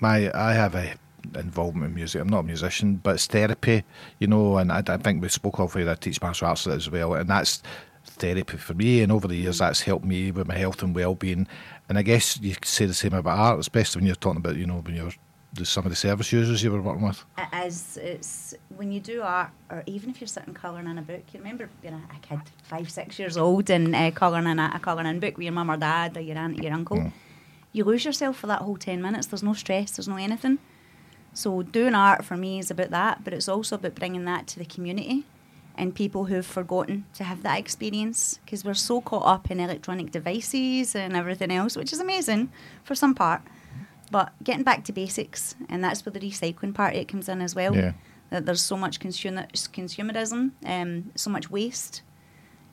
[0.00, 0.94] my, I have a
[1.34, 2.20] involvement in music.
[2.20, 3.84] I'm not a musician, but it's therapy,
[4.18, 6.90] you know, and I, I think we spoke of it, I teach martial arts as
[6.90, 7.62] well, and that's
[8.04, 9.02] therapy for me.
[9.02, 11.46] And over the years, that's helped me with my health and well-being.
[11.88, 14.56] And I guess you could say the same about art, especially when you're talking about,
[14.56, 15.12] you know, when you're
[15.54, 17.24] the, some of the service users you were working with.
[17.52, 21.22] As it's when you do art, or even if you're sitting colouring in a book,
[21.32, 24.72] you remember being a, a kid, five, six years old, and uh, colouring in a,
[24.74, 27.12] a colouring in book with your mum or dad or your aunt or your uncle.
[27.72, 29.26] You lose yourself for that whole 10 minutes.
[29.26, 30.58] There's no stress, there's no anything.
[31.34, 34.58] So doing art for me is about that, but it's also about bringing that to
[34.58, 35.24] the community
[35.76, 40.12] and people who've forgotten to have that experience because we're so caught up in electronic
[40.12, 42.50] devices and everything else, which is amazing
[42.84, 43.42] for some part.
[44.10, 47.40] But getting back to basics, and that's where the recycling part of it comes in
[47.40, 47.74] as well.
[47.74, 47.92] Yeah.
[48.30, 52.02] That there's so much consumer, consumerism, um, so much waste,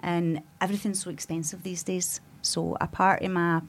[0.01, 2.21] and everything's so expensive these days.
[2.41, 3.61] So a part of my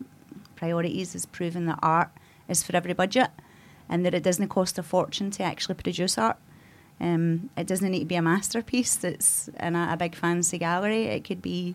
[0.54, 2.10] priorities is proving that art
[2.48, 3.30] is for every budget,
[3.92, 6.38] and that it doesn't cost a fortune to actually produce art.
[6.98, 11.04] Um, it doesn't need to be a masterpiece that's in a, a big fancy gallery.
[11.04, 11.74] It could be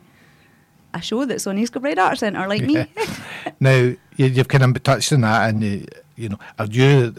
[0.95, 2.87] a show that's on East Kilbride Art Centre, like me.
[3.59, 3.75] now,
[4.15, 7.13] you, you've kind of touched on that, and you, you know, are you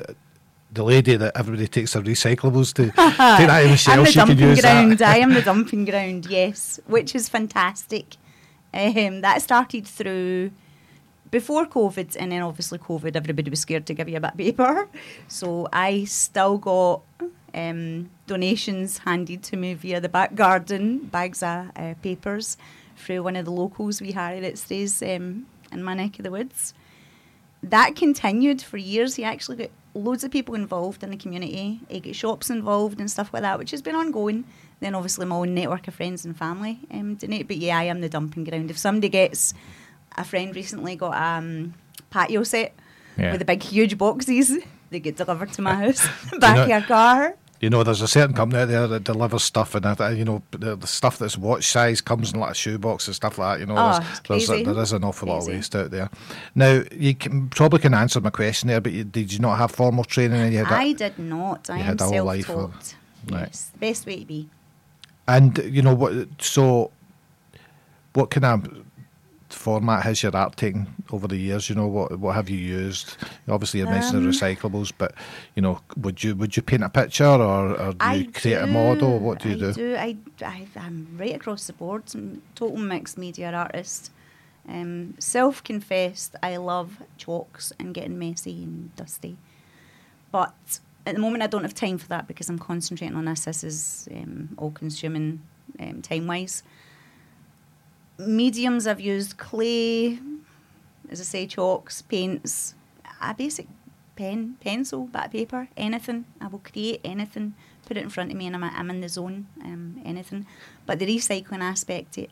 [0.72, 5.02] the lady that everybody takes their recyclables to take that I'm the dumping ground.
[5.02, 6.26] I am the dumping ground.
[6.26, 8.16] Yes, which is fantastic.
[8.74, 10.50] Um, that started through
[11.30, 13.16] before COVID, and then obviously COVID.
[13.16, 14.88] Everybody was scared to give you a bit of paper,
[15.26, 17.02] so I still got
[17.54, 22.56] um, donations handed to me via the back garden, bags of uh, papers
[22.96, 26.30] through one of the locals we hired that stays um, in my neck of the
[26.30, 26.74] woods.
[27.62, 29.16] That continued for years.
[29.16, 31.80] He actually got loads of people involved in the community.
[31.88, 34.44] He got shops involved and stuff like that, which has been ongoing.
[34.80, 37.48] Then obviously my own network of friends and family um, donate.
[37.48, 38.70] But yeah, I am the dumping ground.
[38.70, 39.54] If somebody gets,
[40.16, 41.74] a friend recently got a um,
[42.10, 42.74] patio set
[43.16, 43.30] Yeah.
[43.32, 44.56] with the big huge boxes.
[44.90, 47.34] They get delivered to my house, you back know- of your car.
[47.60, 50.42] You know, there's a certain company out there that delivers stuff, and that, you know,
[50.52, 53.60] the, the stuff that's watch size comes in like a shoebox and stuff like that.
[53.60, 54.62] You know, Oh, there's, there's crazy.
[54.64, 56.08] there is an awful lot of waste out there.
[56.54, 59.72] Now, you can, probably can answer my question there, but you, did you not have
[59.72, 60.40] formal training?
[60.40, 61.68] And you had I did not.
[61.68, 62.94] I you am had a whole life self-taught.
[63.26, 63.48] of- right.
[63.48, 64.48] Yes, the best way to be.
[65.26, 66.12] and you know what?
[66.40, 66.92] So,
[68.12, 68.68] what can of
[69.68, 71.68] format has your art taken over the years?
[71.68, 73.16] You know, what what have you used?
[73.48, 75.10] Obviously, you mentioned the Um, recyclables, but
[75.54, 78.62] you know, would you would you paint a picture or, or do I you create
[78.62, 79.12] a model?
[79.26, 79.72] What do you I do?
[79.72, 79.88] do.
[80.06, 80.16] I,
[80.54, 82.02] I, I'm right across the board.
[82.14, 84.10] I'm total mixed media artist.
[84.76, 89.34] Um, self-confessed, I love chalks and getting messy and dusty.
[90.30, 93.44] But at the moment, I don't have time for that because I'm concentrating on this.
[93.44, 95.40] This is um, all-consuming
[95.80, 96.62] um, time-wise.
[98.18, 100.18] Mediums I've used clay,
[101.08, 102.74] as I say, chalks, paints,
[103.20, 103.68] a basic
[104.16, 106.24] pen, pencil, bit of paper, anything.
[106.40, 107.54] I will create anything,
[107.86, 109.46] put it in front of me, and I'm, I'm in the zone.
[109.62, 110.46] Um, anything,
[110.84, 112.30] but the recycling aspect it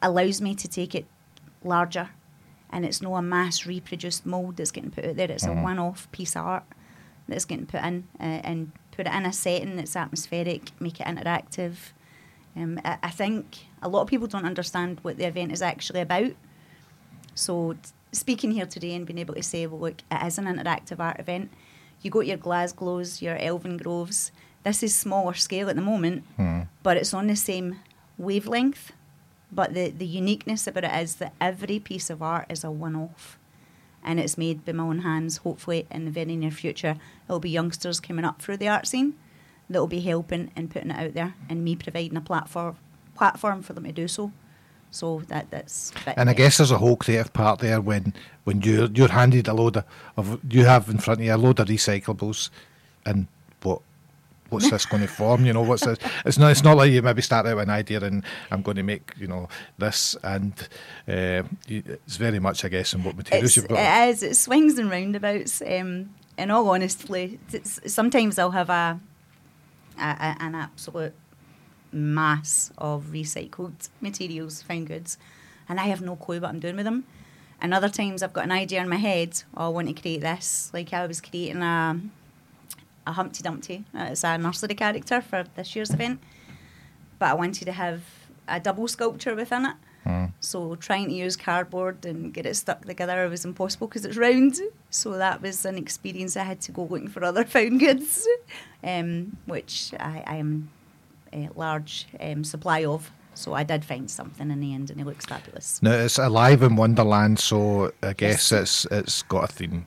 [0.00, 1.06] allows me to take it
[1.62, 2.08] larger,
[2.70, 5.30] and it's not a mass reproduced mold that's getting put out there.
[5.30, 5.60] It's Mhm.
[5.60, 6.64] a one-off piece of art
[7.28, 11.06] that's getting put in, uh, and put it in a setting that's atmospheric, make it
[11.06, 11.92] interactive.
[12.56, 16.00] Um, I, I think a lot of people don't understand what the event is actually
[16.00, 16.32] about.
[17.34, 17.78] So, t-
[18.12, 21.20] speaking here today and being able to say, well, look, it is an interactive art
[21.20, 21.50] event.
[22.02, 24.32] You got your Glasgows, your Elvin Groves.
[24.64, 26.62] This is smaller scale at the moment, Hmm.
[26.82, 27.76] but it's on the same
[28.18, 28.92] wavelength.
[29.52, 32.94] But the, the uniqueness about it is that every piece of art is a one
[32.96, 33.38] off.
[34.02, 35.38] And it's made by my own hands.
[35.38, 36.96] Hopefully, in the very near future,
[37.26, 39.14] it'll be youngsters coming up through the art scene
[39.70, 42.76] that'll be helping and putting it out there, and me providing a platform
[43.14, 44.32] platform for them to do so.
[44.90, 45.92] So that that's.
[46.16, 48.12] And I guess there's a whole creative part there when
[48.44, 49.84] when you're you're handed a load of,
[50.16, 52.50] of you have in front of you a load of recyclables,
[53.06, 53.28] and
[53.62, 53.82] what
[54.48, 55.44] what's this going to form?
[55.46, 55.98] You know, what's this?
[56.24, 58.78] It's not it's not like you maybe start out with an idea and I'm going
[58.78, 59.48] to make you know
[59.78, 60.52] this, and
[61.06, 63.78] uh, it's very much I guess in what materials It's, you've got.
[63.78, 64.22] it is.
[64.24, 65.62] It swings and roundabouts.
[65.62, 67.38] Um, in all honesty,
[67.86, 68.98] sometimes I'll have a,
[70.00, 71.14] an absolute
[71.92, 75.18] mass of recycled materials, found goods,
[75.68, 77.04] and I have no clue what I'm doing with them.
[77.60, 79.42] And other times I've got an idea in my head.
[79.56, 80.70] Oh, I want to create this.
[80.72, 82.00] Like I was creating a
[83.06, 83.84] a Humpty Dumpty.
[83.94, 86.20] Uh, It's a nursery character for this year's event,
[87.18, 88.02] but I wanted to have
[88.46, 89.76] a double sculpture within it.
[90.06, 90.32] Mm.
[90.40, 94.58] So trying to use cardboard and get it stuck together was impossible because it's round.
[94.90, 96.36] So that was an experience.
[96.36, 98.26] I had to go looking for other found goods,
[98.82, 100.70] um, which I, I am
[101.32, 103.10] uh, large um, supply of.
[103.34, 105.82] So I did find something in the end, and it looks fabulous.
[105.82, 109.86] Now it's alive in Wonderland, so I guess it's it's got a theme.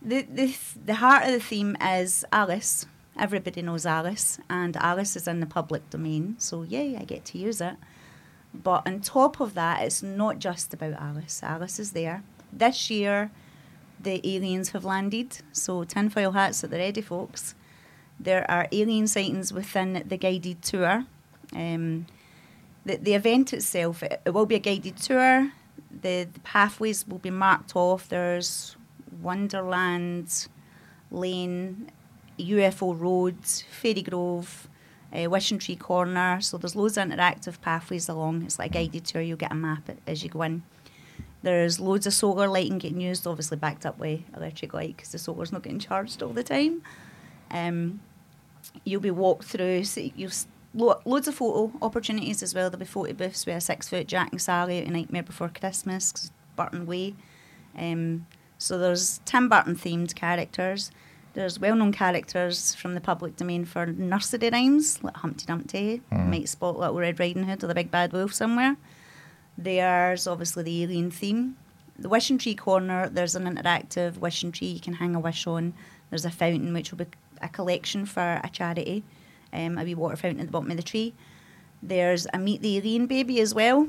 [0.00, 2.86] The, the the heart of the theme is Alice.
[3.18, 6.36] Everybody knows Alice, and Alice is in the public domain.
[6.38, 7.76] So yay, I get to use it.
[8.54, 11.40] But on top of that, it's not just about Alice.
[11.42, 12.22] Alice is there.
[12.52, 13.30] This year,
[13.98, 15.38] the aliens have landed.
[15.52, 17.54] So tinfoil hats at the ready, folks.
[18.20, 21.06] There are alien sightings within the guided tour.
[21.54, 22.06] Um,
[22.84, 25.52] the, the event itself, it, it will be a guided tour.
[25.90, 28.08] The, the pathways will be marked off.
[28.08, 28.76] There's
[29.20, 30.48] Wonderland
[31.10, 31.90] Lane,
[32.38, 34.68] UFO Road, Fairy Grove,
[35.14, 36.40] uh, Wishing Tree Corner.
[36.40, 38.42] So there's loads of interactive pathways along.
[38.42, 39.22] It's like a guided tour.
[39.22, 40.62] You'll get a map as you go in.
[41.42, 45.18] There's loads of solar lighting getting used, obviously backed up with electric light because the
[45.18, 46.82] solar's not getting charged all the time.
[47.50, 48.00] Um,
[48.84, 49.84] you'll be walked through.
[49.84, 50.30] So you'll
[50.74, 52.70] lo- loads of photo opportunities as well.
[52.70, 56.30] There'll be photo booths with a six foot Jack and Sally out Nightmare Before Christmas,
[56.56, 57.14] Burton Way.
[57.76, 58.26] Um,
[58.58, 60.90] so there's Tim Burton themed characters.
[61.34, 66.28] There's well known characters from the public domain for nursery rhymes, like Humpty Dumpty, Mm.
[66.28, 68.76] might spot Little Red Riding Hood or the Big Bad Wolf somewhere.
[69.56, 71.56] There's obviously the alien theme.
[71.98, 75.74] The Wishing Tree Corner, there's an interactive wishing tree you can hang a wish on.
[76.10, 77.06] There's a fountain which will be
[77.40, 79.04] a collection for a charity,
[79.52, 81.14] um, a wee water fountain at the bottom of the tree.
[81.82, 83.88] There's a Meet the Alien Baby as well,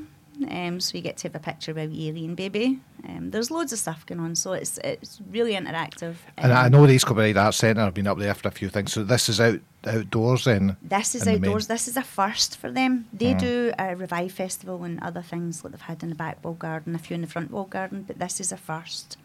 [0.50, 2.80] um, so you get to have a picture of wee alien baby.
[3.08, 6.14] Um, there's loads of stuff going on, so it's it's really interactive.
[6.36, 7.82] And I Um, know the East Kilbride Arts Centre.
[7.82, 8.92] I've been up there for a few things.
[8.92, 10.76] So this is out outdoors then.
[10.82, 11.66] This is in the main- outdoors.
[11.66, 13.06] This is a first for them.
[13.12, 13.38] They Mm.
[13.38, 16.94] do a Revive Festival and other things that they've had in the back wall garden,
[16.94, 19.18] a few in the front wall garden, but this is a first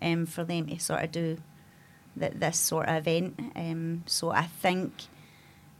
[0.00, 1.36] um, for them to sort of do
[2.18, 3.38] th- this sort of event.
[3.54, 4.92] Um, so I think,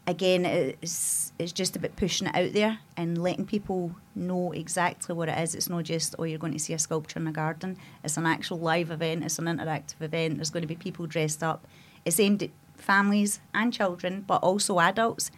[0.07, 5.29] again, it's, it's just about pushing it out there and letting people know exactly what
[5.29, 5.55] it is.
[5.55, 7.77] It's not just, oh, you're going to see a sculpture in a garden.
[8.05, 10.37] It's an actual live event, it's an interactive event.
[10.37, 11.67] There's going to be people dressed up.
[12.05, 15.31] It's aimed at families and children, but also adults.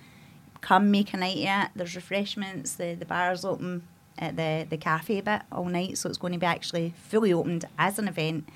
[0.60, 1.70] Come make a night it.
[1.74, 2.74] There's refreshments.
[2.74, 3.84] The, the bar's open
[4.18, 7.64] at the, the cafe bit all night, so it's going to be actually fully opened
[7.78, 8.48] as an event.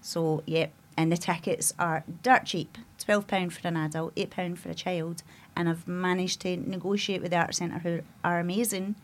[0.00, 0.72] So, yep.
[0.98, 5.22] And the tickets are dirt cheap £12 for an adult, £8 for a child.
[5.54, 8.96] And I've managed to negotiate with the Art Centre, who are amazing.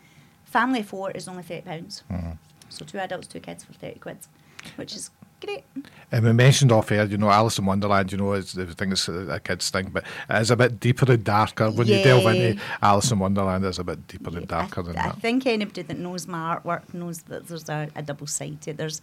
[0.43, 1.63] Family of four is only £30.
[1.63, 2.37] pounds Mhm.
[2.67, 4.17] So, two adults, two kids for 30 quid,
[4.75, 5.09] which is
[5.39, 5.63] great.
[6.11, 8.91] And we mentioned off air, you know, Alice in Wonderland, you know, is, I think
[8.91, 11.71] it's a, a kid's thing, but it's a bit deeper and darker.
[11.71, 12.61] When you delve into Yeah.
[12.81, 15.15] Alice in Wonderland, it's a bit deeper and darker than I that.
[15.15, 18.71] I think anybody that knows my artwork knows that there's a, a double side to
[18.71, 18.77] it.
[18.77, 19.01] There's,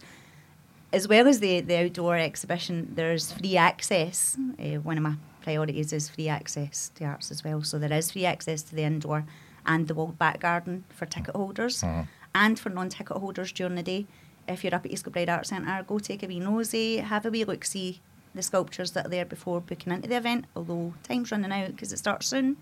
[0.93, 4.37] as well as the, the outdoor exhibition, there's free access.
[4.59, 7.63] Uh, one of my priorities is free access to arts as well.
[7.63, 9.25] So there is free access to the indoor
[9.65, 12.07] and the walled back garden for ticket holders Mhm.
[12.35, 14.05] and for non ticket holders during the day.
[14.47, 17.29] If you're up at East Kilbride Art Centre, go take a wee nosy, have a
[17.31, 18.01] wee look, see
[18.35, 21.93] the sculptures that are there before booking into the event, although time's running out because
[21.93, 22.57] it starts soon.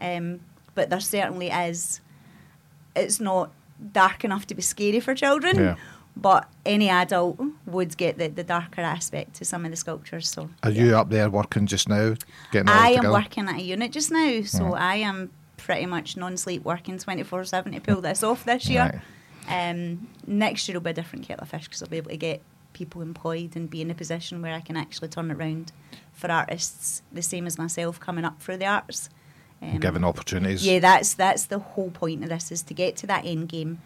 [0.00, 0.40] Um,
[0.74, 2.00] but there certainly is.
[2.94, 3.50] It's not
[3.92, 5.76] dark enough to be scary for children, Yeah.
[6.16, 10.28] But any adult would get the, the darker aspect to some of the sculptures.
[10.28, 12.14] So Are you up there working just now,
[12.52, 14.78] getting I am working at a unit just now, so Mhm.
[14.80, 19.02] I am pretty much non-sleep working 24/7 to pull this off this year.
[19.48, 22.16] Um, next year will be a different kettle of fish because I'll be able to
[22.16, 22.42] get
[22.72, 25.72] people employed and be in a position where I can actually turn it round
[26.12, 29.08] for artists the same as myself coming up through the arts.
[29.62, 30.64] Um, Given opportunities.
[30.66, 33.80] Yeah, that's that's the whole point of this is to get to that end game,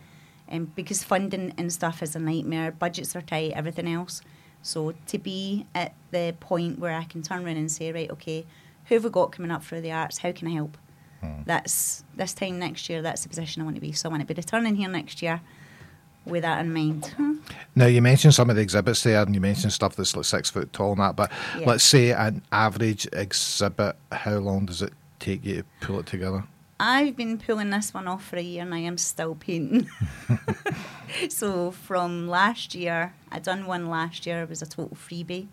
[0.50, 2.72] um, because funding and stuff is a nightmare.
[2.72, 4.22] Budgets are tight, everything else.
[4.62, 8.46] So to be at the point where I can turn around and say, right, okay,
[8.86, 10.18] who have we got coming up through the arts?
[10.18, 10.76] How can I help?
[11.46, 13.00] That's this time next year.
[13.00, 13.92] That's the position I want to be.
[13.92, 15.40] So I want to be returning here next year
[16.26, 17.14] with that in mind.
[17.74, 20.50] Now you mentioned some of the exhibits there, and you mentioned stuff that's like six
[20.50, 21.16] foot tall and that.
[21.16, 21.66] But Yeah.
[21.66, 26.44] let's say an average exhibit, how long does it take you to pull it together?
[26.78, 29.88] I've been pulling this one off for a year and I am still painting.
[31.28, 34.42] so from last year, I done one last year.
[34.42, 35.48] It was a total freebie.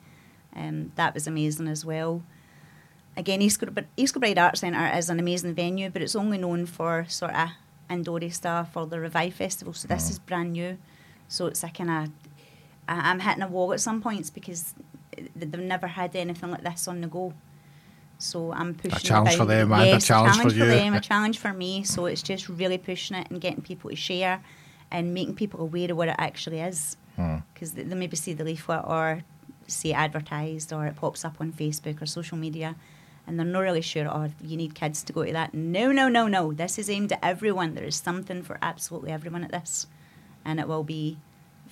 [0.56, 2.23] Um, that was amazing as well.
[3.15, 6.65] Again, East Kilbride, East Kilbride Art Centre is an amazing venue, but it's only known
[6.65, 7.49] for sort of
[7.89, 9.73] indoory stuff or the Revive Festival.
[9.73, 10.77] So this is brand new.
[11.27, 12.10] So it's a kind of
[12.88, 14.73] I'm hitting a wall at some points because
[15.35, 17.34] they've never had anything like this on the go.
[18.22, 20.65] So I'm pushing the challenge for them and a yes, challenge for you.
[20.65, 21.84] them, a challenge for me.
[21.84, 24.43] So it's just really pushing it and getting people to share
[24.91, 26.98] and making people aware of what it actually is.
[27.15, 27.38] Hmm.
[27.53, 29.23] Because they, they maybe see the leaflet or
[29.68, 32.76] see it advertised or it pops up on Facebook or social media
[33.27, 35.53] and they're not really sure, oh, you need kids to go to that.
[35.53, 36.53] No, no, no, no.
[36.53, 37.76] This is aimed at everyone.
[37.76, 39.88] There is something for absolutely everyone at this.
[40.43, 41.18] And it will be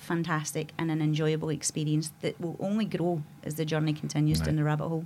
[0.00, 4.46] fantastic and an enjoyable experience that will only grow as the journey continues Right.
[4.46, 5.04] down the rabbit hole.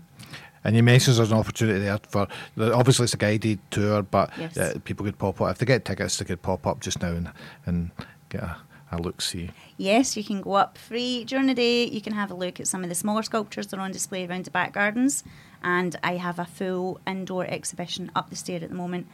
[0.63, 2.27] And you mentioned there's an opportunity there for
[2.59, 4.57] obviously it's a guided tour, but Yes.
[4.57, 6.17] uh, people could pop up if they get tickets.
[6.19, 7.31] They could pop up just now and
[7.67, 7.91] and
[8.31, 8.57] get a,
[8.93, 9.51] a look see.
[9.77, 11.85] Yes, you can go up free during the day.
[11.85, 14.27] You can have a look at some of the smaller sculptures that are on display
[14.27, 15.23] around the back gardens.
[15.63, 19.07] And I have a full indoor exhibition up the stair at the moment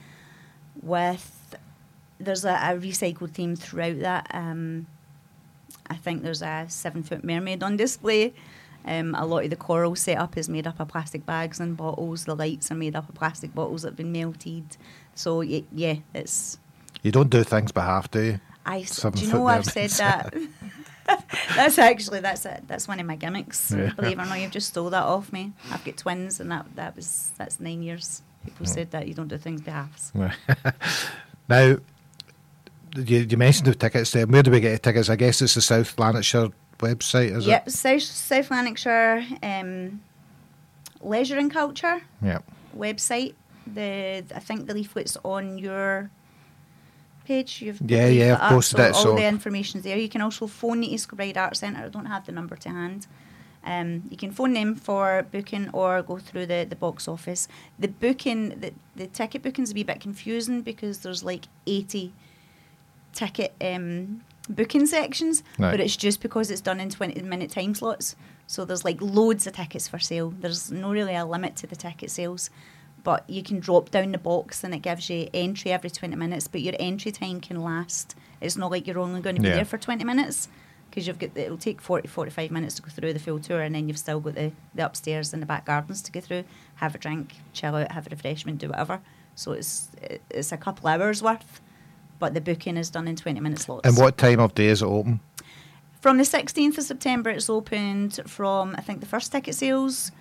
[0.83, 1.57] with
[2.19, 4.27] there's a, a recycled theme throughout that.
[4.33, 4.87] Um,
[5.91, 8.33] I think there's a seven foot mermaid on display.
[8.87, 12.25] Um, a lot of the coral setup is made up of plastic bags and bottles.
[12.25, 14.77] The lights are made up of plastic bottles that have been melted.
[15.15, 16.59] So y- yeah, it's
[17.03, 18.41] You don't do things by half, do you?
[18.65, 20.35] I Seven do you know I've said that.
[21.57, 23.73] that's actually that's a, that's one of my gimmicks.
[23.77, 23.93] Yeah.
[23.95, 25.53] Believe it or not, you've just stole that off me.
[25.71, 28.23] I've got twins, and that that was that's nine years.
[28.45, 28.73] People Hmm.
[28.73, 30.13] said that you don't do things by halves.
[31.49, 31.77] Now,
[32.97, 34.27] you, you mentioned the tickets there.
[34.27, 35.09] Where do we get the tickets?
[35.09, 36.49] I guess it's the South Lanarkshire
[36.79, 40.01] website, is yep, South South Lanarkshire um,
[41.01, 42.27] Leisure and Culture it?
[42.27, 42.39] Yeah.
[42.77, 43.35] website.
[43.67, 46.11] The I think the leaflet's on your
[47.27, 47.63] page.
[47.63, 49.97] You've Yeah, yeah, I've up, posted so it, All so- the information's there.
[49.99, 51.85] You can also phone the East Kilbride Arts Centre.
[51.85, 53.07] I don't have the number to hand.
[53.63, 57.47] Um, you can phone them for booking or go through the, the box office.
[57.79, 62.15] The booking, the, the ticket booking's will be a bit confusing because there's like 80
[63.13, 68.17] ticket um, booking sections, but it's just because it's done in 20 minute time slots.
[68.47, 70.31] So there's like loads of tickets for sale.
[70.39, 72.51] There's no really a limit to the ticket sales,
[73.05, 76.49] but you can drop down the box and it gives you entry every 20 minutes,
[76.49, 78.15] but your entry time can last.
[78.41, 79.57] It's not like you're only going to be Yeah.
[79.57, 80.49] there for 20 minutes
[80.91, 83.77] because you've got it'll take 40 45 minutes to go through the full tour and
[83.77, 86.43] then you've still got the, the upstairs and the back gardens to go through
[86.77, 89.01] have a drink chill out have a refreshment do whatever
[89.37, 89.89] so it's
[90.31, 91.61] it's a couple hours worth
[92.21, 94.83] but the booking is done in 20 minute slots And what time of day is
[94.83, 95.19] it open?
[96.01, 100.13] from the 16th of September, it's opened from, I think, the first ticket sales,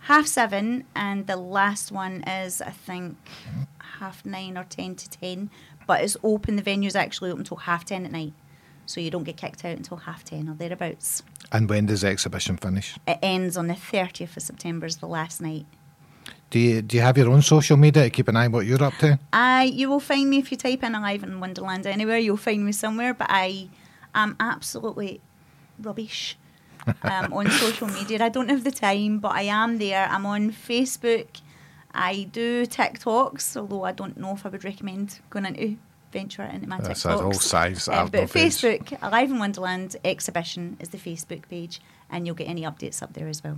[0.00, 3.16] half seven, and the last one is, I think,
[3.98, 5.48] half nine or 10 to 10.
[5.86, 8.34] But it's open, the venue's actually open until half 10 at night.
[8.84, 11.22] So you don't get kicked out until half 10 or thereabouts.
[11.50, 12.96] And when does the exhibition finish?
[13.08, 15.66] It ends on the 30th of September, is the last night.
[16.52, 18.66] Do you do you have your own social media to keep an eye on what
[18.66, 19.18] you're up to?
[19.32, 22.62] I, you will find me if you type in Alive in Wonderland anywhere, you'll find
[22.62, 23.70] me somewhere, but I
[24.14, 25.22] am absolutely
[25.80, 26.36] rubbish
[27.04, 28.22] um, on social media.
[28.22, 30.06] I don't have the time, but I am there.
[30.06, 31.40] I'm on Facebook.
[31.94, 35.78] I do TikToks, although I don't know if I would recommend going into
[36.12, 37.14] venture into my That's TikToks.
[37.14, 37.88] a whole size.
[37.88, 38.52] Um, I've but no page.
[38.52, 41.80] Facebook, Alive in Wonderland exhibition is the Facebook page,
[42.10, 43.56] and you'll get any updates up there as well.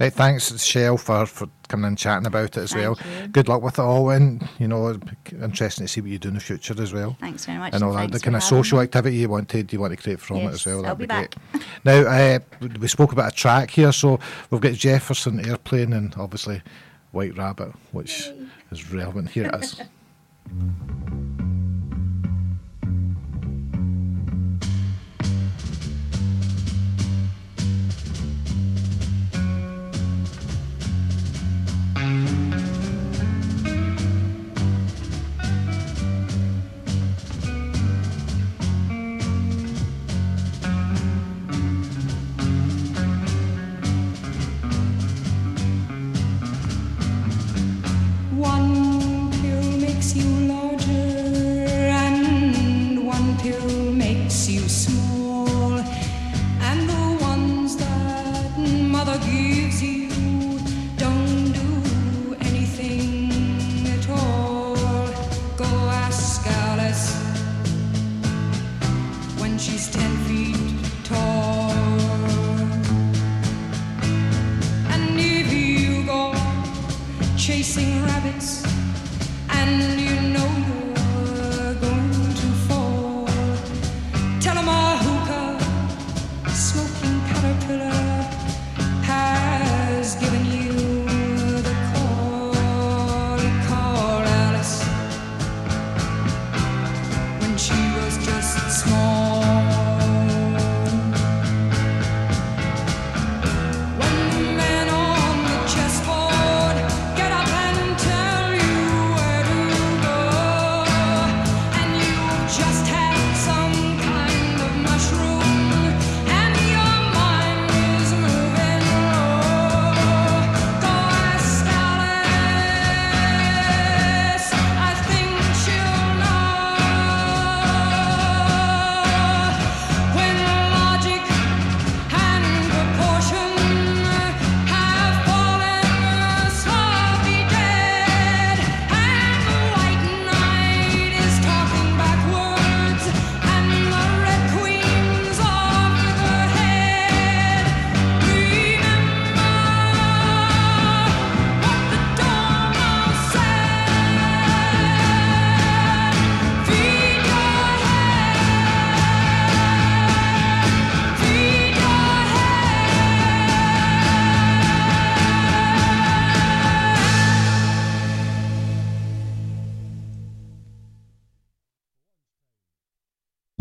[0.00, 3.20] Right, thanks, Shell, for, for coming and chatting about it as Thank well.
[3.22, 3.26] you.
[3.28, 4.96] Good luck with it all, and you know,
[5.42, 7.16] interesting to see what you do in the future as well.
[7.18, 8.84] Thanks very much, And all that, the kind of social me.
[8.84, 10.76] activity you wanted, you want to create from it as well.
[10.76, 11.34] I'll That'd be back.
[11.50, 11.64] great.
[11.84, 12.38] Now, uh,
[12.80, 14.20] we spoke about a track here, so
[14.50, 16.62] we've got Jefferson Airplane and obviously
[17.10, 18.28] White Rabbit, which
[18.70, 19.30] is relevant.
[19.30, 19.80] Here it is.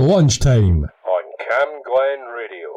[0.07, 0.87] Lunchtime.
[1.05, 2.69] On Cam Glen Radio.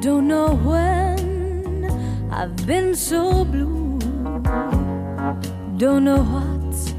[0.00, 1.86] Don't know when
[2.32, 4.00] I've been so blue.
[5.76, 6.94] Don't know what's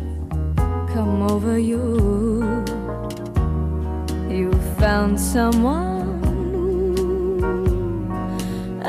[0.93, 2.63] come over you.
[4.29, 5.90] You found someone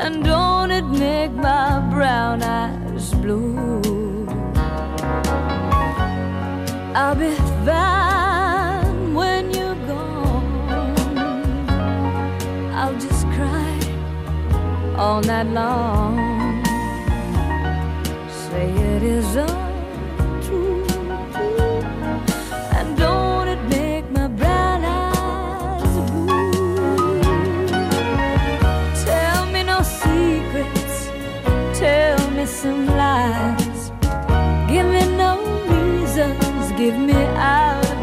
[0.03, 4.27] and don't it make my brown eyes blue?
[6.93, 7.33] I'll be
[7.65, 11.17] fine when you're gone.
[12.79, 13.79] I'll just cry
[14.97, 16.17] all night long.
[18.29, 19.62] Say it is untrue,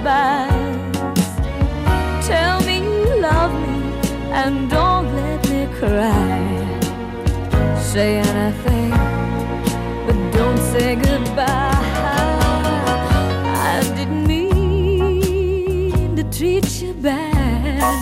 [0.06, 1.26] alibis.
[2.26, 3.78] Tell me you love me
[4.32, 6.66] and don't let me cry.
[7.80, 8.90] Say anything,
[10.06, 11.48] but don't say goodbye.
[13.72, 18.00] I didn't mean to treat you bad.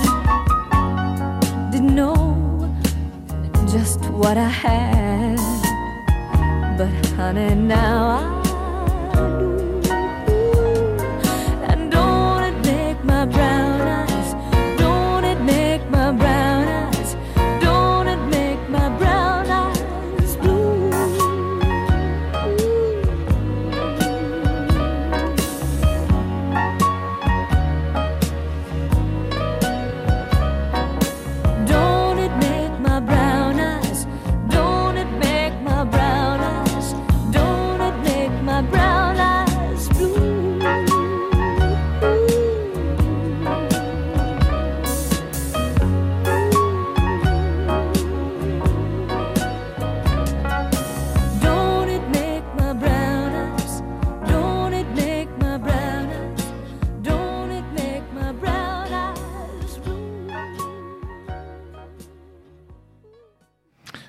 [1.72, 2.74] Didn't know
[3.66, 5.38] just what I had.
[6.76, 8.17] But honey, now I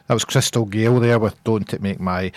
[0.10, 2.32] That was Crystal Gayle there with Don't It Make My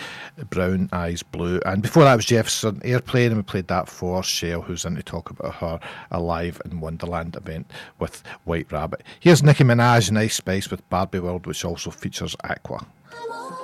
[0.51, 1.59] Brown Eyes Blue.
[1.65, 5.01] And before that was Jefferson Airplane, and we played that for Shell, who's in to
[5.01, 5.79] talk about her
[6.11, 9.01] Alive in Wonderland event with White Rabbit.
[9.19, 12.85] Here's Nicki Minaj and Ice Spice with Barbie World, which also features Aqua.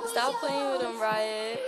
[0.08, 1.60] Stop playing with them, Riot.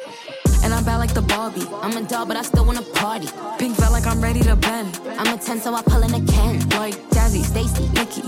[0.83, 1.65] I'm bad like the Barbie.
[1.81, 3.29] I'm a doll, but I still wanna party.
[3.57, 4.99] Pink felt like I'm ready to bend.
[5.17, 6.59] I'm a 10, so I pull in a Ken.
[6.71, 8.23] Like Jazzy, Stacy, Nikki.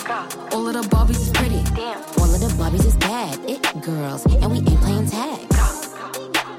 [0.55, 1.65] All of the Barbies is pretty.
[1.75, 1.99] Damn.
[2.21, 3.41] All of the Barbies is bad.
[3.51, 5.41] It girls, and we ain't playing tag.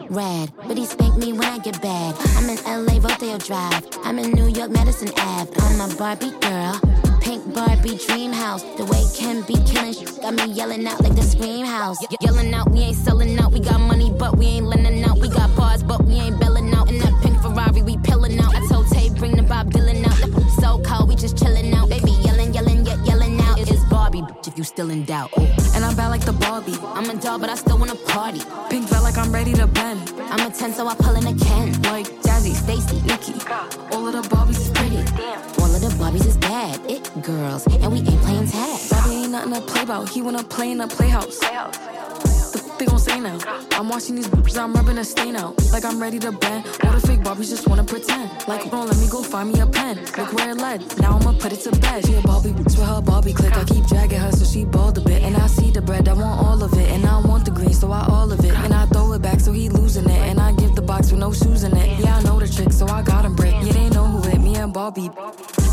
[0.10, 2.14] Rad, but he spank me when I get bad.
[2.36, 3.88] I'm in LA, Rodeo Drive.
[4.04, 5.50] I'm in New York, Madison Ave.
[5.62, 7.05] I'm a Barbie girl.
[7.26, 8.61] Pink Barbie dream house.
[8.77, 11.99] The way Ken be killing shit got me yelling out like the scream house.
[11.99, 13.52] Ye- yelling out, we ain't selling out.
[13.52, 15.18] We got money, but we ain't lending out.
[15.18, 16.88] We got bars, but we ain't belling out.
[16.88, 18.53] In that pink Ferrari, we pillin' out.
[18.56, 20.19] I told Tay, bring the Bob Dylan out.
[20.61, 21.89] So cold, we just chillin' out.
[21.89, 23.57] Baby, yelling, yelling, yet yelling out.
[23.57, 25.31] It's Barbie, bitch, if you still in doubt.
[25.39, 25.47] Ooh.
[25.73, 26.77] And I'm bad like the Barbie.
[26.93, 28.41] I'm a doll, but I still wanna party.
[28.69, 30.14] Pink felt like I'm ready to bend.
[30.30, 31.73] I'm a 10, so I pull in a Ken.
[31.89, 33.34] Like Jazzy, Stacy, Nikki.
[33.91, 34.74] All of the Barbies
[36.56, 36.80] bad.
[36.90, 38.80] It girls, and we ain't playing tag.
[38.90, 40.07] Bobby ain't nothing to play about.
[40.14, 41.40] He wanna play in a playhouse.
[42.53, 43.38] The f- they gon' say now.
[43.77, 45.53] I'm watching these bitches, I'm rubbing a stain out.
[45.73, 46.61] Like I'm ready to bend.
[46.84, 48.27] All the fake Barbies just wanna pretend.
[48.48, 49.95] Like, bro, let me go find me a pen.
[50.18, 50.80] Look where it led.
[51.02, 52.06] Now I'ma put it to bed.
[52.06, 53.56] She a Barbie bitch with her Barbie click.
[53.61, 55.23] I keep dragging her so she bald a bit.
[55.23, 56.90] And I see the bread, I want all of it.
[56.95, 58.56] And I want the green, so I all of it.
[58.65, 60.22] And I throw it back so he losing it.
[60.30, 61.99] And I give the box with no shoes in it.
[61.99, 63.56] Yeah, I know the trick, so I got him brick.
[63.65, 64.24] Yeah, they know who
[64.66, 65.12] and Barbie.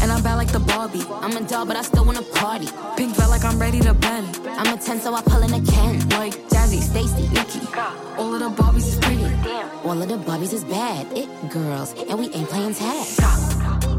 [0.03, 1.05] And I'm bad like the Barbie.
[1.23, 2.69] I'm a doll, but I still wanna party.
[2.97, 4.39] Pink felt like I'm ready to bend.
[4.47, 6.09] I'm a 10, so I pull in a Ken.
[6.11, 7.63] Like Jazzy, Stacy, Nikki.
[8.19, 9.25] All of the Barbies is pretty.
[9.85, 11.07] All of the Barbies is bad.
[11.17, 13.92] It girls, and we ain't playing tag.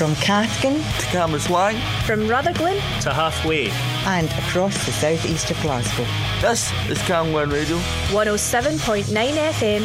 [0.00, 3.68] From Cathkin to Cambuslang, from Rutherglen to halfway,
[4.06, 6.06] and across the southeast of Glasgow.
[6.40, 7.76] This is Camglen Radio.
[8.08, 9.80] 107.9 FM.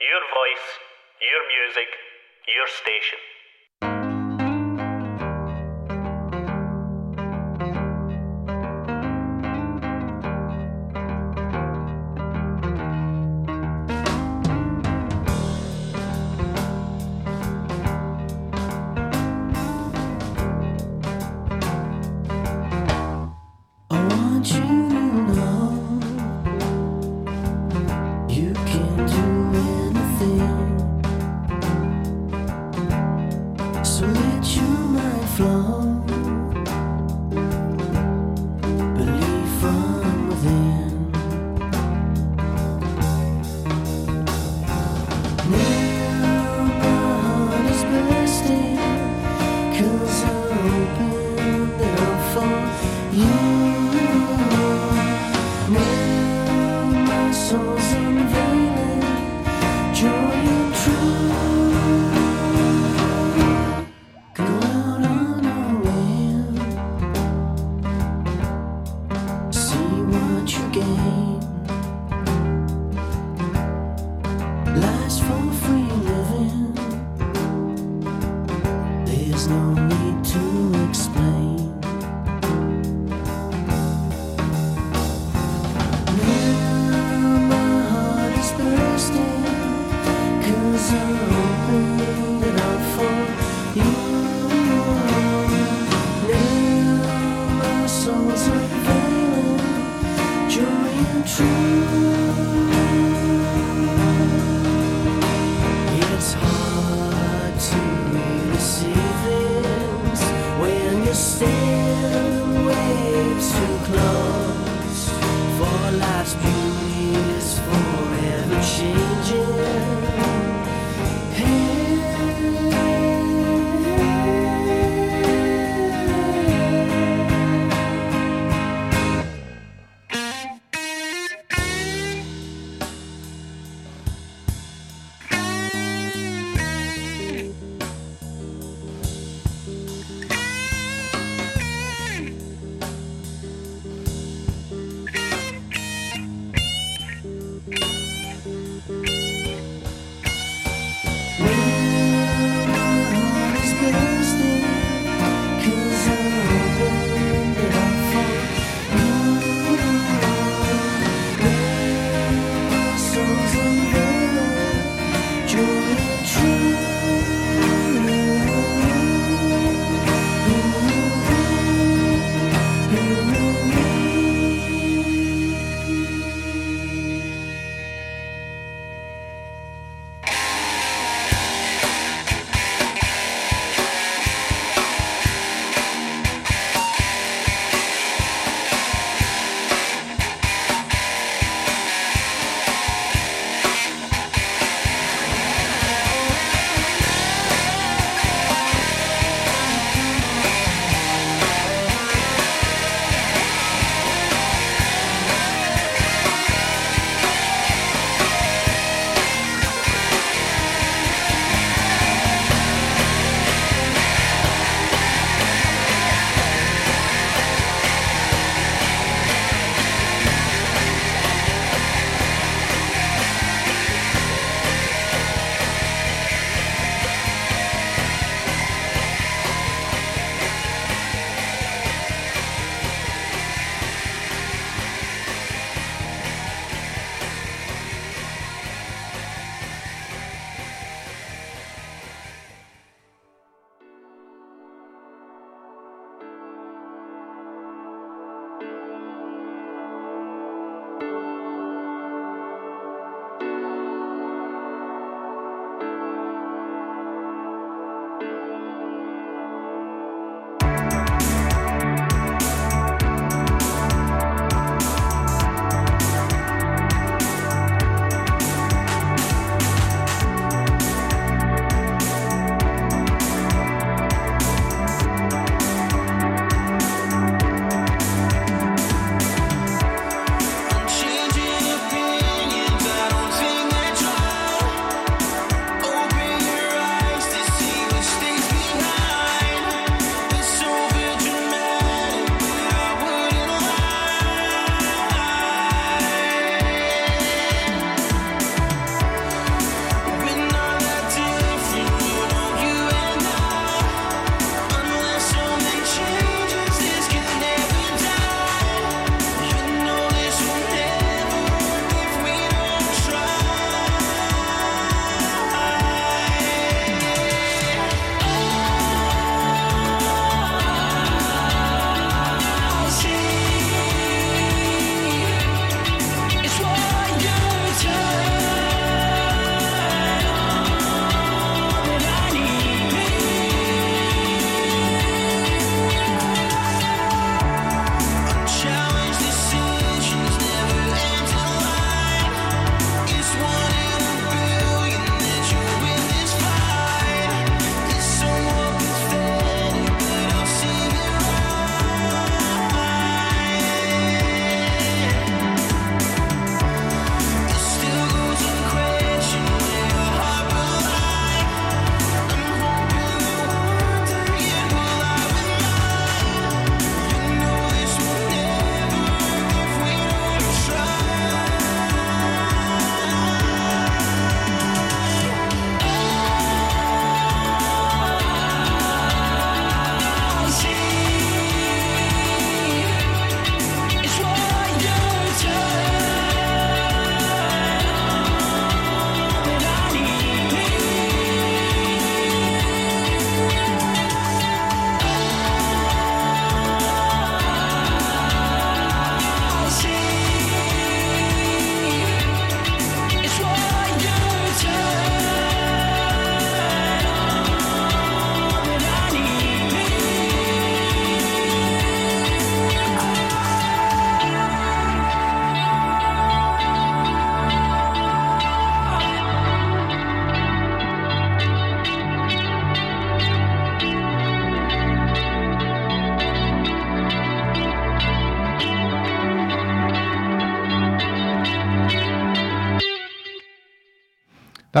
[0.00, 0.66] Your voice,
[1.20, 1.90] your music,
[2.48, 3.18] your station.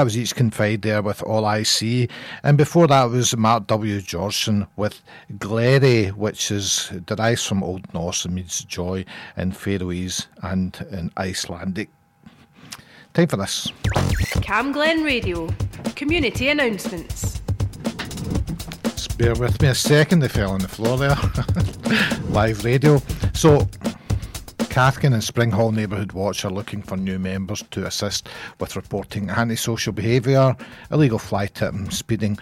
[0.00, 2.08] That was Each Confide there with All I See.
[2.42, 4.00] And before that was Mark W.
[4.00, 5.02] Georgeson with
[5.38, 9.04] Glary, which is derives from Old Norse and means joy
[9.36, 11.90] in Faroese and in Icelandic.
[13.12, 13.70] Time for this.
[14.40, 15.50] Camglen Radio.
[15.96, 17.42] Community announcements.
[18.84, 21.18] Just bear with me a second, they fell on the floor there.
[22.30, 23.02] Live radio.
[23.34, 23.68] So,
[24.70, 28.28] Cathkin and Springhall Neighbourhood Watch are looking for new members to assist
[28.60, 30.56] with reporting antisocial behaviour,
[30.92, 32.38] illegal fly tipping, speeding,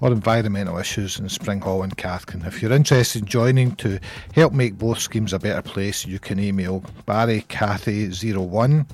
[0.00, 2.46] or environmental issues in Springhall and Cathkin.
[2.46, 4.00] If you're interested in joining to
[4.32, 8.86] help make both schemes a better place, you can email barrycathy01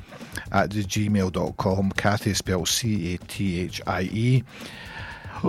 [0.50, 1.92] at the gmail.com.
[1.92, 4.42] Cathy spelled C A T H I E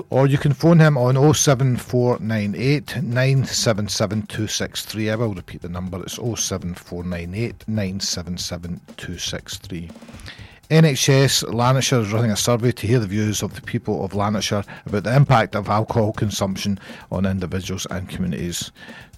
[0.10, 5.10] or you can phone him on 07498 977 263.
[5.10, 9.92] I will repeat the number, it's 07498 977 263.
[10.70, 14.64] NHS Lanarkshire is running a survey to hear the views of the people of Lanarkshire
[14.86, 16.80] about the impact of alcohol consumption
[17.12, 18.72] on individuals and communities.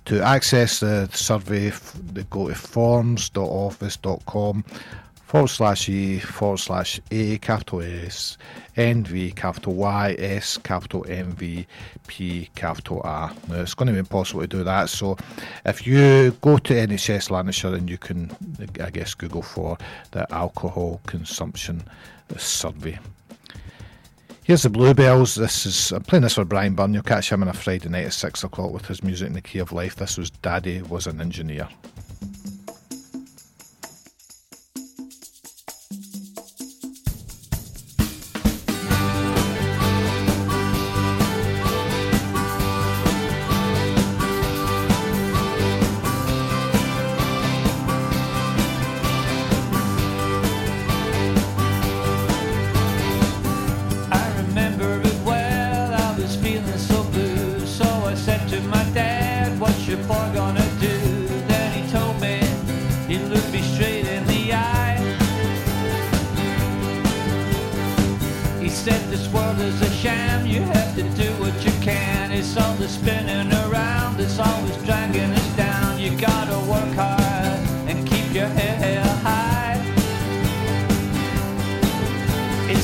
[0.06, 1.72] To access the survey,
[2.30, 4.66] go to forms.office.com
[5.26, 8.38] forward slash E forward slash A capital S
[8.78, 11.66] NV capital Y S capital MV
[12.08, 13.32] P capital R.
[13.50, 14.90] Now it's going to be impossible to do that.
[14.90, 15.18] So
[15.66, 18.32] if you go to NHS Lanarkshire and you can,
[18.82, 19.78] I guess, Google for
[20.12, 21.84] the alcohol consumption
[22.38, 23.00] survey.
[24.44, 25.34] Here's the Bluebells.
[25.34, 26.94] This is I'm playing this for Brian Byrne.
[26.94, 29.42] You'll catch him on a Friday night at six o'clock with his music in the
[29.42, 29.96] key of life.
[29.96, 31.68] This was Daddy was an engineer.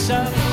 [0.03, 0.51] It's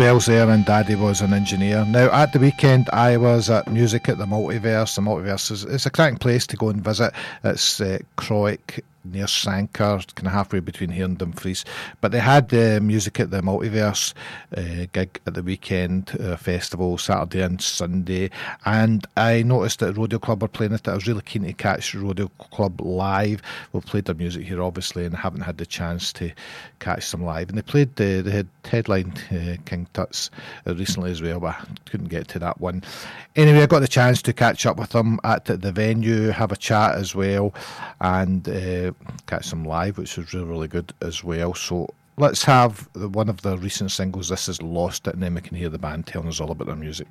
[0.00, 1.84] Bluebells there, and Daddy was an engineer.
[1.84, 4.94] Now, at the weekend, I was at Music at the Multiverse.
[4.94, 7.12] The Multiverse is it's a cracking place to go and visit.
[7.44, 8.79] It's uh, Crawick
[9.20, 11.64] near Sanquhar, kind of halfway between here and Dumfries.
[12.00, 14.14] But they had uh, music at the Multiverse
[14.56, 18.30] uh, gig at the weekend uh, festival, Saturday and Sunday.
[18.64, 20.88] And I noticed that Rodeo Club were playing it.
[20.88, 23.42] I was really keen to catch Rodeo Club live.
[23.72, 26.32] We've played their music here, obviously, and haven't had the chance to
[26.78, 27.50] catch them live.
[27.50, 30.30] And they played the they had headline uh, King Tuts
[30.66, 32.82] uh, recently as well, but I couldn't get to that one.
[33.36, 36.56] Anyway, I got the chance to catch up with them at the venue, have a
[36.56, 37.54] chat as well,
[38.00, 38.92] and uh,
[39.26, 41.54] catch them live, which was really, really good as well.
[41.54, 44.28] So let's have one of the recent singles.
[44.28, 46.66] This is Lost It, and then we can hear the band telling us all about
[46.66, 47.08] their music.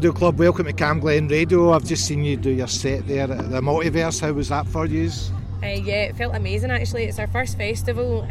[0.00, 1.74] Rodeo Club, welcome to Camglen Radio.
[1.74, 4.18] I've just seen you do your set there at the Multiverse.
[4.18, 5.10] How was that for you?
[5.62, 7.04] Uh, yeah, it felt amazing actually.
[7.04, 8.30] It's our first festival um,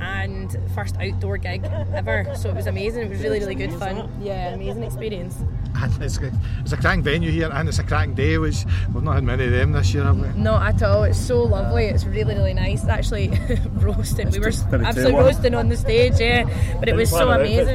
[0.00, 1.62] and first outdoor gig
[1.92, 3.02] ever, so it was amazing.
[3.02, 4.10] It was really, really good fun.
[4.22, 5.36] Yeah, amazing experience.
[5.76, 8.64] And it's, a- it's a cracking venue here and it's a cracking day, which
[8.94, 10.28] we've not had many of them this year, have we?
[10.40, 11.02] Not at all.
[11.02, 11.86] It's so lovely.
[11.86, 12.84] It's really, really nice.
[12.86, 13.28] Actually,
[13.72, 14.30] roasting.
[14.30, 16.44] We were absolutely roasting on the stage, yeah.
[16.78, 17.74] But it was so amazing.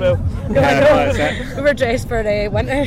[0.54, 0.62] Well.
[0.62, 1.14] No, I Yeah, know.
[1.14, 1.56] that's it.
[1.58, 2.86] we were dressed for uh, winter.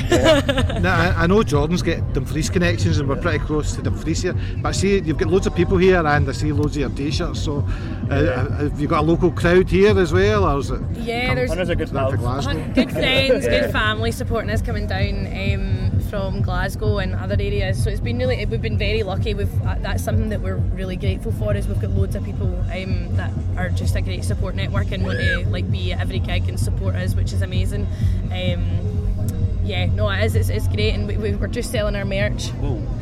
[0.80, 4.34] now, I, I know Jordan's got Dumfries connections and we're pretty close to Dumfries here,
[4.58, 6.90] but I see you've got loads of people here and I see loads of your
[6.90, 7.64] t-shirts, so
[8.10, 10.80] uh, have you got a local crowd here as well, or is it?
[10.96, 12.52] Yeah, there's a good Glasgow?
[12.74, 13.60] good friends, Yeah.
[13.60, 17.82] good family supporting us coming down um, from Glasgow and other areas.
[17.82, 19.32] So it's been really, we've been very lucky.
[19.32, 21.56] We've uh, that's something that we're really grateful for.
[21.56, 25.06] Is we've got loads of people um, that are just a great support network and
[25.06, 27.86] want to like be at every gig and support us, which is amazing.
[28.30, 28.62] Um,
[29.64, 30.34] yeah, no, it is.
[30.34, 32.52] It's, it's great, and we, were just selling our merch.
[32.60, 33.01] li-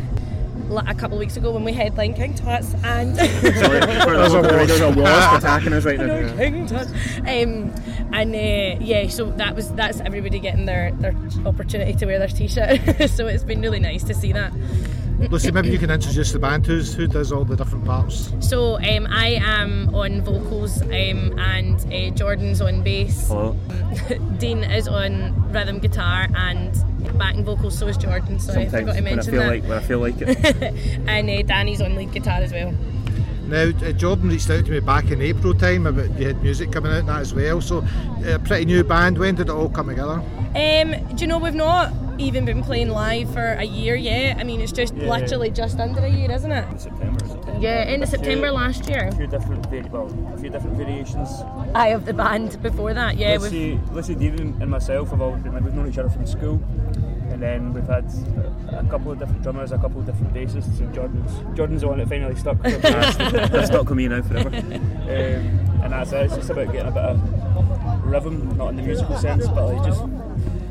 [0.71, 4.57] A couple of weeks ago when we headlined King Tut's and Sorry, for the local
[4.57, 6.05] radio's a wasp attacking us right now.
[6.15, 6.93] I know, King Tut's.
[7.21, 7.75] Um,
[8.13, 11.15] and uh, yeah, so that was that's everybody getting their, their
[11.45, 13.11] opportunity to wear their t-shirt.
[13.11, 14.53] so it's been really nice to see that.
[15.29, 16.67] Lucy, maybe you can introduce the band.
[16.67, 18.33] Who's, who does all the different parts?
[18.41, 23.29] So um, I am on vocals um, and uh, Jordan's on bass.
[23.29, 23.55] Hello.
[24.39, 26.73] Dean is on rhythm guitar and
[27.21, 27.79] backing vocals.
[27.79, 28.41] So is Jordan.
[28.41, 29.49] So I forgot Sometimes to when I mention feel that.
[29.49, 30.75] like when I feel like it.
[31.07, 32.75] and uh, Danny's on lead guitar as well.
[33.47, 36.71] Now, uh, Jordan reached out to me back in April time about you had music
[36.73, 37.61] coming out and that as well.
[37.61, 37.85] So,
[38.25, 39.19] a pretty new band.
[39.19, 40.23] When did it all come together?
[40.55, 44.37] Um, do you know we've not even been playing live for a year yet?
[44.39, 45.11] I mean, it's just Yeah.
[45.11, 46.81] literally just under a year, isn't it?
[46.81, 47.59] September, September.
[47.61, 49.09] Yeah, end of A few- September last year.
[49.09, 51.29] A few different, vari- well, a few different variations.
[51.75, 53.17] I of the band before that.
[53.17, 56.09] Yeah, we've Lucy, Lucy Dean and myself have all been like we've known each other
[56.11, 56.61] from school,
[57.31, 58.05] and then we've had
[58.73, 61.99] a couple of different drummers, a couple of different bassists, and Jordan's Jordan's the one
[61.99, 62.63] that finally stuck.
[62.63, 63.17] with us.
[63.51, 64.49] They're stuck with me now forever.
[64.49, 65.11] Um,
[65.83, 66.25] and that's it.
[66.27, 69.85] It's just about getting a bit of rhythm, not in the musical sense, but like
[69.87, 70.03] just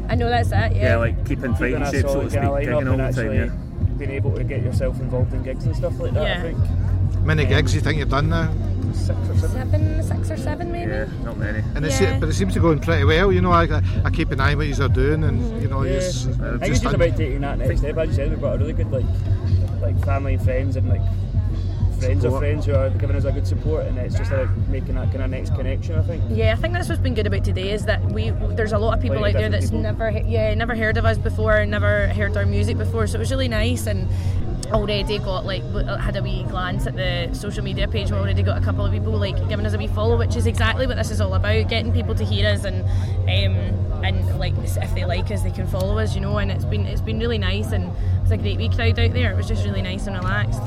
[0.10, 0.76] I know that's it.
[0.76, 3.04] Yeah, yeah, like keeping fighting a shape, so to speak, kinda gigging all and the
[3.04, 3.88] actually time.
[3.90, 3.98] Yeah.
[3.98, 6.24] being able to get yourself involved in gigs and stuff like that.
[6.24, 6.40] Yeah.
[6.40, 6.58] I think.
[7.24, 8.52] Many gigs you think you've done now?
[8.94, 9.50] Six or seven.
[9.72, 10.92] seven, six or seven maybe.
[10.92, 11.60] Yeah, not many.
[11.76, 12.18] And it's, Yeah.
[12.20, 13.32] but it seems to be going pretty well.
[13.32, 15.94] You know, I, I keep an eye on what you're doing, and you know, Yeah.
[15.94, 17.98] yous- uh, I think it's just just about taking that next step.
[17.98, 19.06] As you said, we've got a really good like
[19.82, 21.02] like family and friends and like
[22.00, 22.40] friends of Support.
[22.42, 25.22] friends who are giving us a good support, and it's just like making that kind
[25.24, 25.96] of next connection.
[26.00, 26.24] I think.
[26.30, 28.96] Yeah, I think that's what's been good about today is that we there's a lot
[28.98, 29.82] of people Plenty out there that's people.
[29.82, 33.06] never yeah never heard of us before, never heard our music before.
[33.08, 34.08] So it was really nice and
[34.72, 35.64] already got like
[36.00, 38.08] had a wee glance at the social media page.
[38.10, 40.36] and We already got a couple of people like giving us a wee follow, which
[40.36, 42.84] is exactly what this is all about: getting people to hear us and
[43.24, 46.38] um, and like if they like us, they can follow us, you know.
[46.38, 47.92] And it's been it's been really nice and
[48.22, 49.32] it's a great wee crowd out there.
[49.32, 50.62] It was just really nice and relaxed.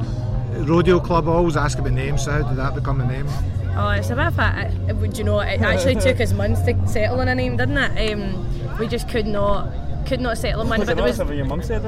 [0.68, 1.28] Rodeo Club.
[1.28, 2.24] I always ask about names.
[2.24, 3.26] So how did that become the name?
[3.74, 4.70] Oh, it's a bit of a.
[4.88, 5.40] it- Would you know?
[5.40, 8.12] It actually took us months to settle on a name, didn't it?
[8.12, 9.68] Um, we just could not
[10.06, 10.80] could not settle on one.
[10.80, 11.84] Was But it there was, something your mum said?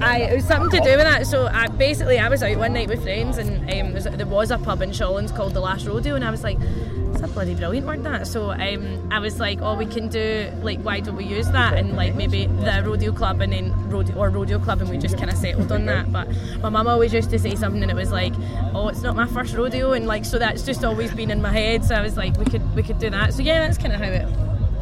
[0.00, 1.26] I, it was something to do with that.
[1.26, 4.50] So I, basically, I was out one night with friends, and um, there's, there was
[4.50, 7.54] a pub in Shawlands called the Last Rodeo, and I was like, "It's a bloody
[7.54, 11.16] brilliant word that." So um, I was like, "Oh, we can do like, why don't
[11.16, 14.80] we use that?" And like maybe the rodeo club, and then rodeo or rodeo club,
[14.80, 16.12] and we just kind of settled on that.
[16.12, 16.28] But
[16.60, 18.34] my mum always used to say something, and it was like,
[18.74, 21.52] "Oh, it's not my first rodeo," and like so that's just always been in my
[21.52, 21.84] head.
[21.84, 24.00] So I was like, "We could we could do that." So yeah, that's kind of
[24.00, 24.28] how it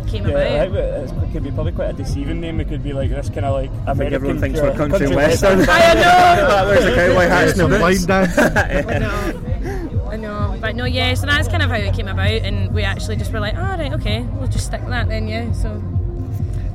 [0.09, 1.09] came Yeah, about.
[1.11, 2.61] think it could be probably quite a deceiving name.
[2.61, 3.71] It could be like this kind of like.
[3.87, 5.61] I think everyone thinks we're pure country and western.
[5.69, 6.47] I know.
[6.49, 8.39] Ah, there's a cowboy hat and Some the line dance.
[8.39, 10.09] I know.
[10.11, 11.15] I know, but no, yeah.
[11.15, 13.63] So that's kind of how it came about, and we actually just were like, "All
[13.63, 15.53] right, okay, we'll just stick that then." Yeah.
[15.53, 15.83] So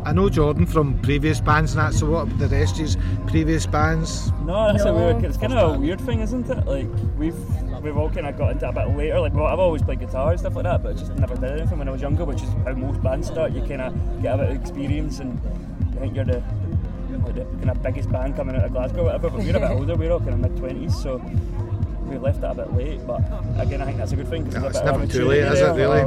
[0.06, 1.94] I know Jordan from previous bands and that.
[1.98, 2.98] So what the rest is
[3.28, 4.32] previous bands?
[4.46, 4.96] No, that's No.
[4.96, 5.24] a weird.
[5.26, 6.66] It's kind of a weird thing, isn't it?
[6.66, 6.88] Like
[7.18, 7.36] we've
[7.82, 9.20] we've all kind of got into a bit later.
[9.20, 11.78] Like well, I've always played guitar and stuff like that, but just never did anything
[11.80, 13.52] when I was younger, which is how most bands start.
[13.52, 15.40] You kind of get a bit of experience, and
[15.98, 16.44] I think you're the
[17.26, 19.30] like the kind of biggest band coming out of Glasgow, whatever.
[19.30, 19.96] But we're a bit older.
[19.96, 21.22] We're all kind of mid twenties, so.
[22.12, 23.22] We left that a bit late, but
[23.58, 25.44] again, I think that's a good thing because No, it's a bit never too late,
[25.44, 26.02] is it, really?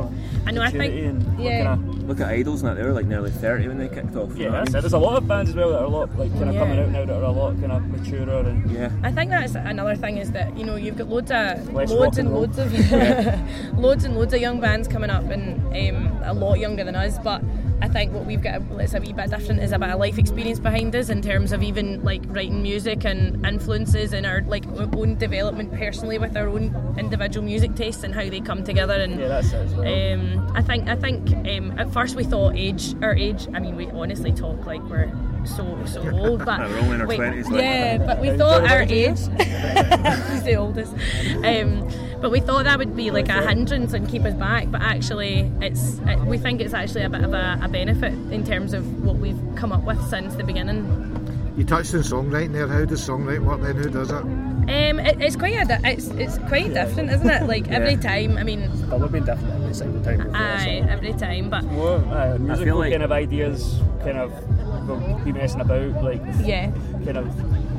[0.46, 0.60] I know.
[0.60, 1.78] I think yeah.
[2.06, 4.36] Look at Idles and that, they were like nearly 30 when they kicked off.
[4.36, 4.82] Yeah, know I that's mean?
[4.82, 6.60] There's a lot of bands as well that are a lot like kind of Yeah.
[6.60, 8.90] coming out now that are a lot kind of maturer and yeah.
[9.02, 12.18] I think that's another thing is that you know you've got loads of Less loads
[12.18, 12.42] and and roll.
[12.42, 12.72] loads of
[13.78, 17.18] loads and loads of young bands coming up and um, a lot younger than us,
[17.24, 17.42] but
[17.84, 20.16] I think what we've got that's a wee bit different is a bit of life
[20.18, 24.64] experience behind us in terms of even like writing music and influences and our like
[24.96, 28.94] own development personally with our own individual music tastes and how they come together.
[28.94, 30.14] And Yeah, that's it as well.
[30.14, 33.46] um, I think I think um, at first we thought age our age.
[33.52, 35.12] I mean, we honestly talk like we're
[35.44, 37.60] so so old, but We're all in our we- 20s, like.
[37.62, 39.18] yeah, but we thought our age.
[40.30, 40.94] He's the oldest.
[41.44, 41.86] Um,
[42.24, 44.70] but we thought that would be like a hindrance and keep us back.
[44.70, 48.42] But actually, it's it, we think it's actually a bit of a, a benefit in
[48.46, 50.86] terms of what we've come up with since the beginning.
[51.54, 52.66] You touched on songwriting there.
[52.66, 53.76] How does songwriting work then?
[53.76, 54.14] Who does it?
[54.22, 57.42] Um, it, it's quite a, di- it's it's quite different, isn't it?
[57.46, 58.38] Like every time.
[58.38, 60.16] I mean, Probably been different every single time.
[60.24, 60.88] we've done a aye, song.
[60.88, 61.50] every time.
[61.50, 64.32] But More uh, musical like- kind of ideas, kind of
[64.88, 66.70] we'll be messing about, like yeah,
[67.04, 67.26] kind of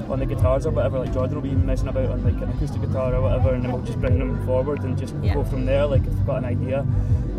[0.10, 0.99] on the guitars or whatever.
[0.99, 3.72] Like Jordan will be messing about on like an acoustic guitar or whatever, and then
[3.72, 5.34] we'll just bring them forward and just Yeah.
[5.36, 5.86] go from there.
[5.86, 6.80] Like if we've got an idea,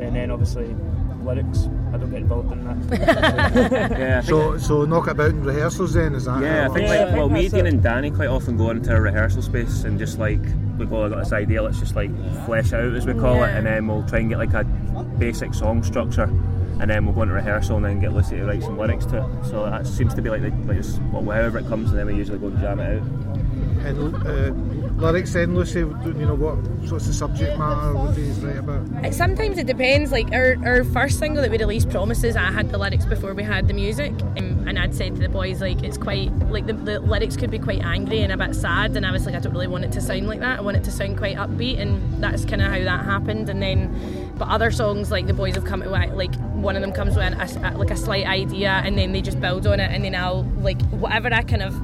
[0.01, 0.75] and then obviously
[1.23, 1.69] lyrics.
[1.93, 3.91] I don't get involved in that.
[3.99, 6.41] Yeah, So, so knock it about in rehearsals then, is that?
[6.43, 9.01] Yeah, I think it like well, me, Dean, and Danny quite often go into a
[9.01, 10.41] rehearsal space and just like
[10.79, 11.63] look, well, I got this idea.
[11.63, 12.11] Let's just like
[12.45, 14.65] flesh it out as we call it, and then we'll try and get like a
[15.19, 16.29] basic song structure,
[16.81, 19.19] and then we'll go into rehearsal and then get Lucy to write some lyrics to
[19.19, 19.45] it.
[19.47, 22.07] So that seems to be like the, like this, well, however it comes, and then
[22.07, 23.07] we usually go and jam it out.
[23.87, 25.87] And uh, lyrics then, Lucy, you
[26.27, 26.57] know, what
[26.91, 27.95] what's the subject matter?
[27.95, 29.05] What do you write about?
[29.05, 30.11] It- sometimes it depends.
[30.11, 33.43] Like our, our first single that we released, Promises, I had the lyrics before we
[33.45, 36.73] had the music, um, and I'd said to the boys like it's quite like the,
[36.73, 39.39] the lyrics could be quite angry and a bit sad, and I was like I
[39.41, 40.59] don't really want it to sound like that.
[40.59, 43.49] I want it to sound quite upbeat, and that's kind of how that happened.
[43.49, 46.35] And then, but other songs like the boys have come to like
[46.67, 49.41] one of them comes with a, a- like a slight idea, and then they just
[49.41, 51.75] build on it, and then I'll like whatever I kind of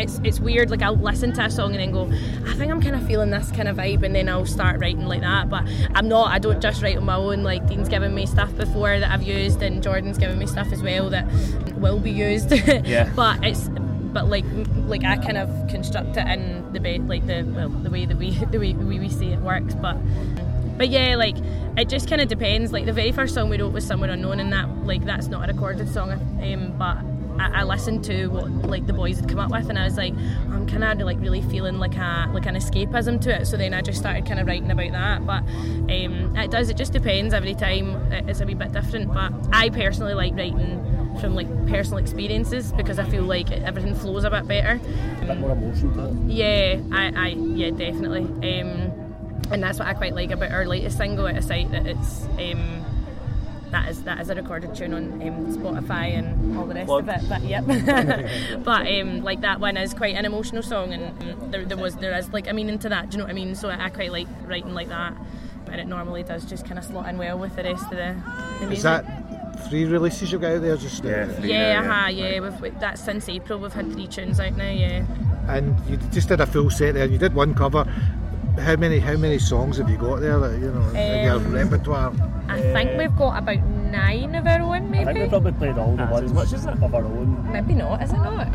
[0.00, 0.68] it's it's weird.
[0.68, 2.10] Like I'll listen to a song and then go,
[2.50, 5.06] I think I'm kind of feeling this kind of vibe, and then I'll start writing
[5.06, 5.48] like that.
[5.48, 5.62] But
[5.94, 6.32] I'm not.
[6.32, 7.44] I don't just write on my own.
[7.44, 10.82] Like Dean's given me stuff before that I've used, and Jordan's given me stuff as
[10.82, 11.24] well that
[11.76, 12.50] will be used.
[12.84, 13.10] Yeah.
[13.14, 13.68] but it's
[14.12, 14.44] but like
[14.86, 18.16] like I kind of construct it in the ba- like the well the way that
[18.16, 19.74] we the way, the way we see it works.
[19.74, 19.96] But
[20.76, 21.36] but yeah, like
[21.76, 22.72] it just kind of depends.
[22.72, 25.48] Like the very first song we wrote was "Somewhere Unknown," and that like that's not
[25.48, 26.12] a recorded song.
[26.12, 26.98] Um, but
[27.38, 29.96] I, I listened to what like the boys had come up with, and I was
[29.96, 30.14] like,
[30.50, 33.46] I'm kind of like really feeling like a like an escapism to it.
[33.46, 35.26] So then I just started kind of writing about that.
[35.26, 35.42] But
[35.92, 36.70] um, it does.
[36.70, 37.96] It just depends every time.
[38.12, 39.12] It's a wee bit different.
[39.12, 40.82] But I personally like writing
[41.20, 44.80] from like personal experiences because I feel like everything flows a bit better.
[45.22, 46.30] a bit more emotion to it.
[46.30, 48.24] Yeah, I, I yeah, definitely.
[48.60, 48.92] Um,
[49.50, 52.24] and that's what I quite like about our latest single, out of sight that it's
[52.38, 52.84] um,
[53.70, 57.08] that is that is a recorded tune on um, Spotify and all the rest of
[57.08, 57.28] it.
[57.28, 57.64] But yep,
[58.64, 62.16] but um, like that one is quite an emotional song, and there, there was there
[62.16, 63.10] is like a meaning to that.
[63.10, 63.54] Do you know what I mean?
[63.54, 65.14] So I quite like writing like that,
[65.66, 68.16] and it normally does just kind of slot in well with the rest of the,
[68.60, 68.76] the music.
[68.78, 70.76] Is that three releases you've got out there?
[70.76, 71.90] Just Yeah, three yeah, now, yeah.
[71.90, 72.40] uh-huh, yeah.
[72.40, 73.58] We've, we- that's since April.
[73.58, 74.70] We've had three tunes out now.
[74.70, 75.04] Yeah.
[75.48, 77.06] And you just did a full set there.
[77.06, 77.84] You did one cover.
[78.58, 80.38] How many how many songs have you got there?
[80.38, 82.12] That, you know, in your Um, repertoire.
[82.48, 85.02] I think we've got about nine of our own, maybe.
[85.02, 87.48] I think we've probably played all the ones much as of our own.
[87.52, 88.48] Maybe not, is it not?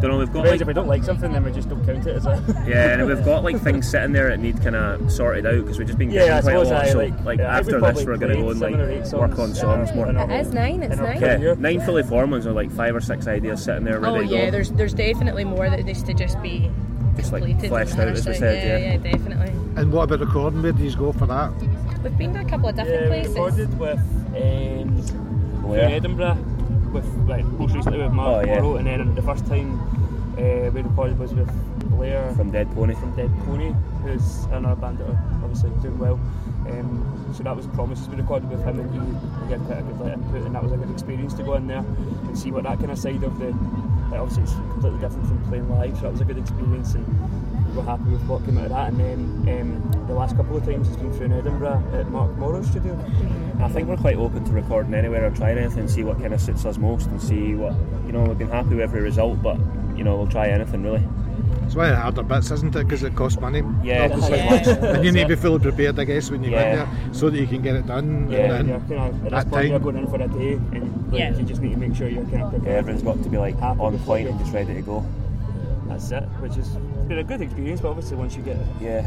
[0.00, 0.18] Don't know.
[0.18, 2.26] We've got like if we don't like something, then we just don't count it as
[2.26, 2.42] a.
[2.66, 5.78] yeah, and we've got like things sitting there that need kind of sorted out because
[5.78, 6.84] we've just been getting I quite a suppose lot.
[6.84, 8.90] I, so like- like yeah, after this, we're going to go and played seven or
[8.90, 10.08] eight like songs, work on songs uh, more.
[10.10, 11.18] It is nine, it's in nine.
[11.20, 11.38] career.
[11.40, 14.20] Yeah, nine fully formed ones are like five or six ideas sitting there ready Oh
[14.22, 14.34] to go.
[14.34, 16.70] yeah, there's there's definitely more that needs to just be
[17.16, 17.68] Just, like, completed.
[17.68, 18.92] fleshed out, as we said, yeah, yeah.
[18.92, 19.48] yeah, definitely.
[19.80, 20.62] And what about recording?
[20.62, 21.52] Where do you go for that?
[22.02, 23.34] We've been to a couple of different Yeah, we places.
[23.34, 25.84] recorded with um, Blair.
[25.86, 26.38] in Edinburgh
[26.92, 28.60] with like most recently with Mark Oh, yeah.
[28.60, 29.80] Morrow, and then the first time
[30.38, 31.50] uh, we recorded was with
[31.90, 32.94] Blair From Dead Pony.
[32.94, 33.72] from Dead Pony,
[34.02, 36.14] who's another band that are obviously doing well.
[36.68, 39.82] Um, so that was Promises we recorded with him, and he, he had quite a
[39.82, 42.50] good like, input, and that was a good experience to go in there and see
[42.52, 43.54] what that kind of side of the.
[44.14, 47.74] Like obviously, it's completely different from playing live, so that was a good experience, and
[47.74, 48.92] we're happy with what came out of that.
[48.92, 49.00] And
[49.44, 52.68] then um, the last couple of times it's been through in Edinburgh at Mark Morrow's
[52.68, 52.96] studio.
[53.58, 56.32] I think we're quite open to recording anywhere or trying anything and see what kind
[56.32, 57.74] of suits us most and see what
[58.06, 58.22] you know.
[58.22, 59.58] We've been happy with every result, but
[59.96, 61.02] you know we'll try anything really.
[61.66, 62.84] It's one of the harder bits, isn't it?
[62.84, 63.62] Because it costs money.
[63.82, 64.36] Yeah, obviously.
[64.36, 64.84] Yeah.
[64.94, 66.76] and you need to be fully prepared, I guess, when you Yeah.
[66.76, 68.30] get there, so that you can get it done.
[68.30, 70.52] Yeah, and you're then kind at that this point you're going in for a day,
[70.52, 71.36] and like, Yeah.
[71.38, 72.76] you just need to make sure you're kind of Yeah, prepared.
[72.78, 75.04] everyone's got to be like Happy on with point what and just ready to go.
[75.88, 76.68] That's it, which has
[77.08, 77.80] been a good experience.
[77.80, 79.06] But obviously, once you get Yeah,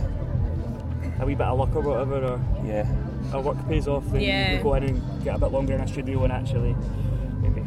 [1.20, 2.88] a wee bit of luck or whatever, or yeah.
[3.34, 4.58] our work pays off, then Yeah.
[4.58, 6.76] we go in and get a bit longer in a studio and actually
[7.42, 7.64] maybe.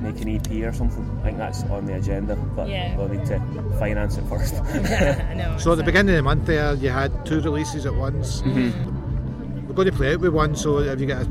[0.00, 1.04] Make an EP or something.
[1.20, 2.94] I think that's on the agenda, but Yeah.
[2.96, 3.40] we'll need to
[3.78, 4.54] finance it first.
[4.74, 5.56] I know.
[5.58, 8.42] So at the beginning of the month there, you had two releases at once.
[8.42, 8.93] Mm-hmm.
[9.76, 10.54] We're going to play it with one.
[10.54, 11.28] So have you got a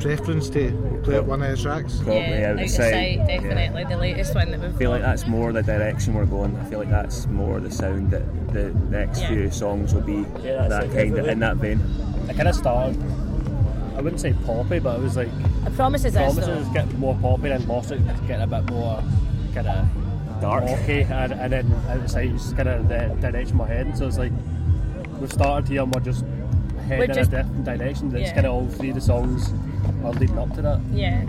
[0.00, 1.96] preference to play out one of the tracks?
[1.96, 3.18] Probably yeah, out of of sight.
[3.18, 6.26] sight, definitely the latest one that we've I feel like that's more the direction we're
[6.26, 6.56] going.
[6.56, 9.28] I feel like that's more the sound that the next Yeah.
[9.28, 11.80] few songs will be Yeah, that it, kind of in that vein.
[12.28, 12.96] I kind of started.
[13.96, 15.28] I wouldn't say poppy, but it was like
[15.66, 16.72] I promise is this promises though.
[16.72, 19.02] get more poppy and lost it, get a bit more
[19.52, 20.64] kind of Dark.
[20.64, 23.94] rocky, and, and then outside the side it's kind of the direction we're heading.
[23.96, 24.32] So it's like
[25.20, 26.24] we've started here and we're just
[26.90, 28.10] heading We're in just- a different direction.
[28.10, 28.34] That's yeah.
[28.34, 29.52] kind of all three of the songs
[30.04, 30.80] are leading up to that.
[30.92, 31.24] Yeah.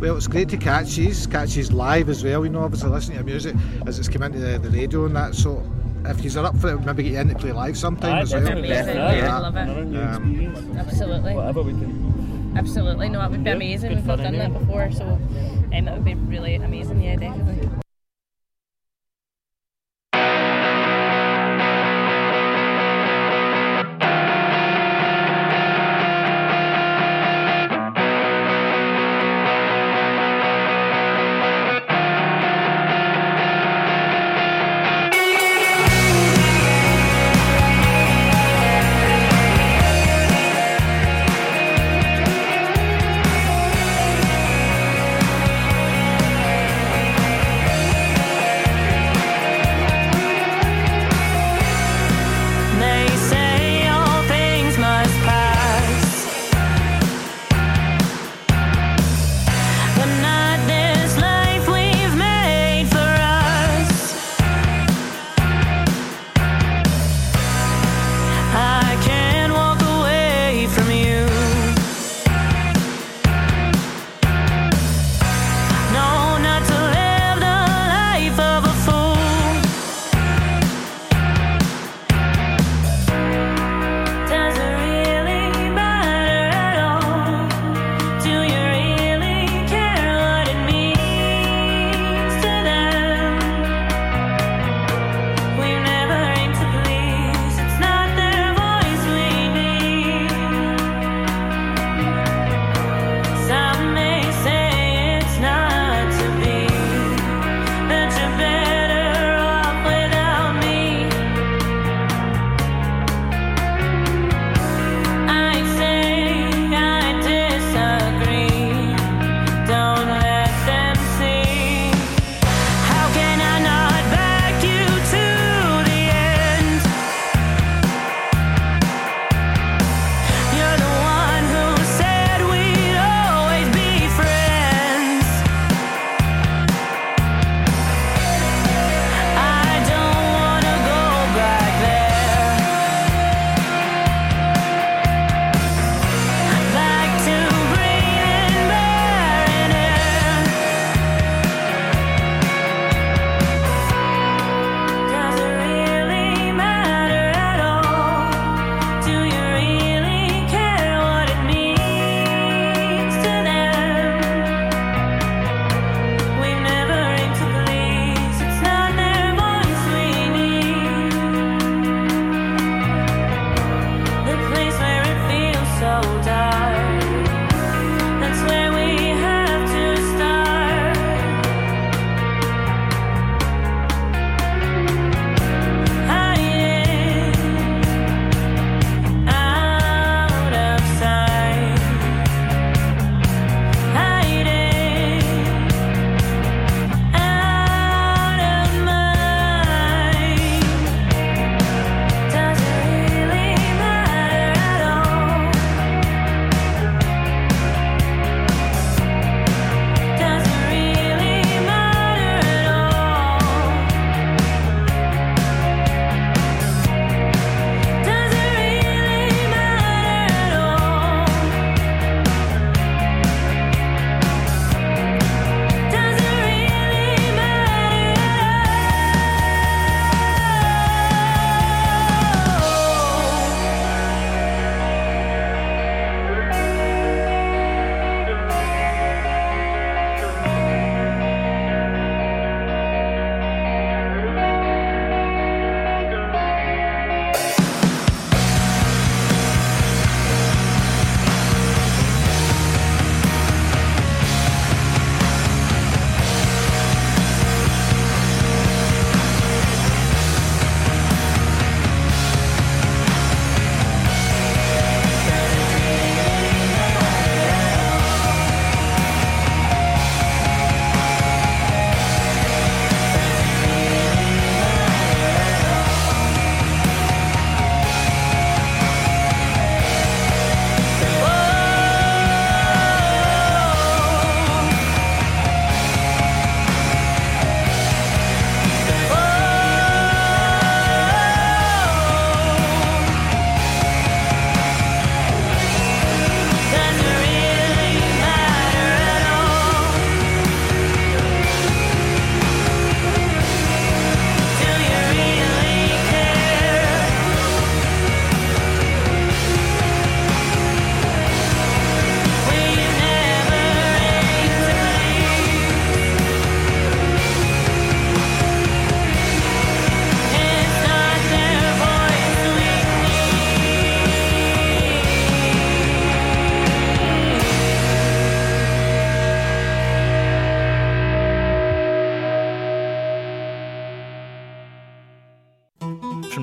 [0.00, 2.44] Well, it's great to catch these, catch these live as well.
[2.44, 3.54] You know, obviously listening to music
[3.86, 5.34] as it's come into the, the radio and that.
[5.34, 5.62] So
[6.06, 8.32] if you're up for it, maybe get you in to play live sometime Aye, as
[8.32, 8.42] well.
[8.42, 8.70] definitely.
[8.70, 8.96] Amazing.
[8.96, 9.36] Yeah, Yeah, yeah.
[9.36, 9.68] I love it.
[9.68, 10.76] Um.
[10.78, 11.34] Absolutely.
[11.34, 12.54] Whatever we can.
[12.56, 13.08] Absolutely.
[13.10, 13.88] No, it would be Yeah, amazing.
[13.90, 17.00] good We've not done that before, so um, that would be really amazing.
[17.02, 17.68] Yeah, definitely.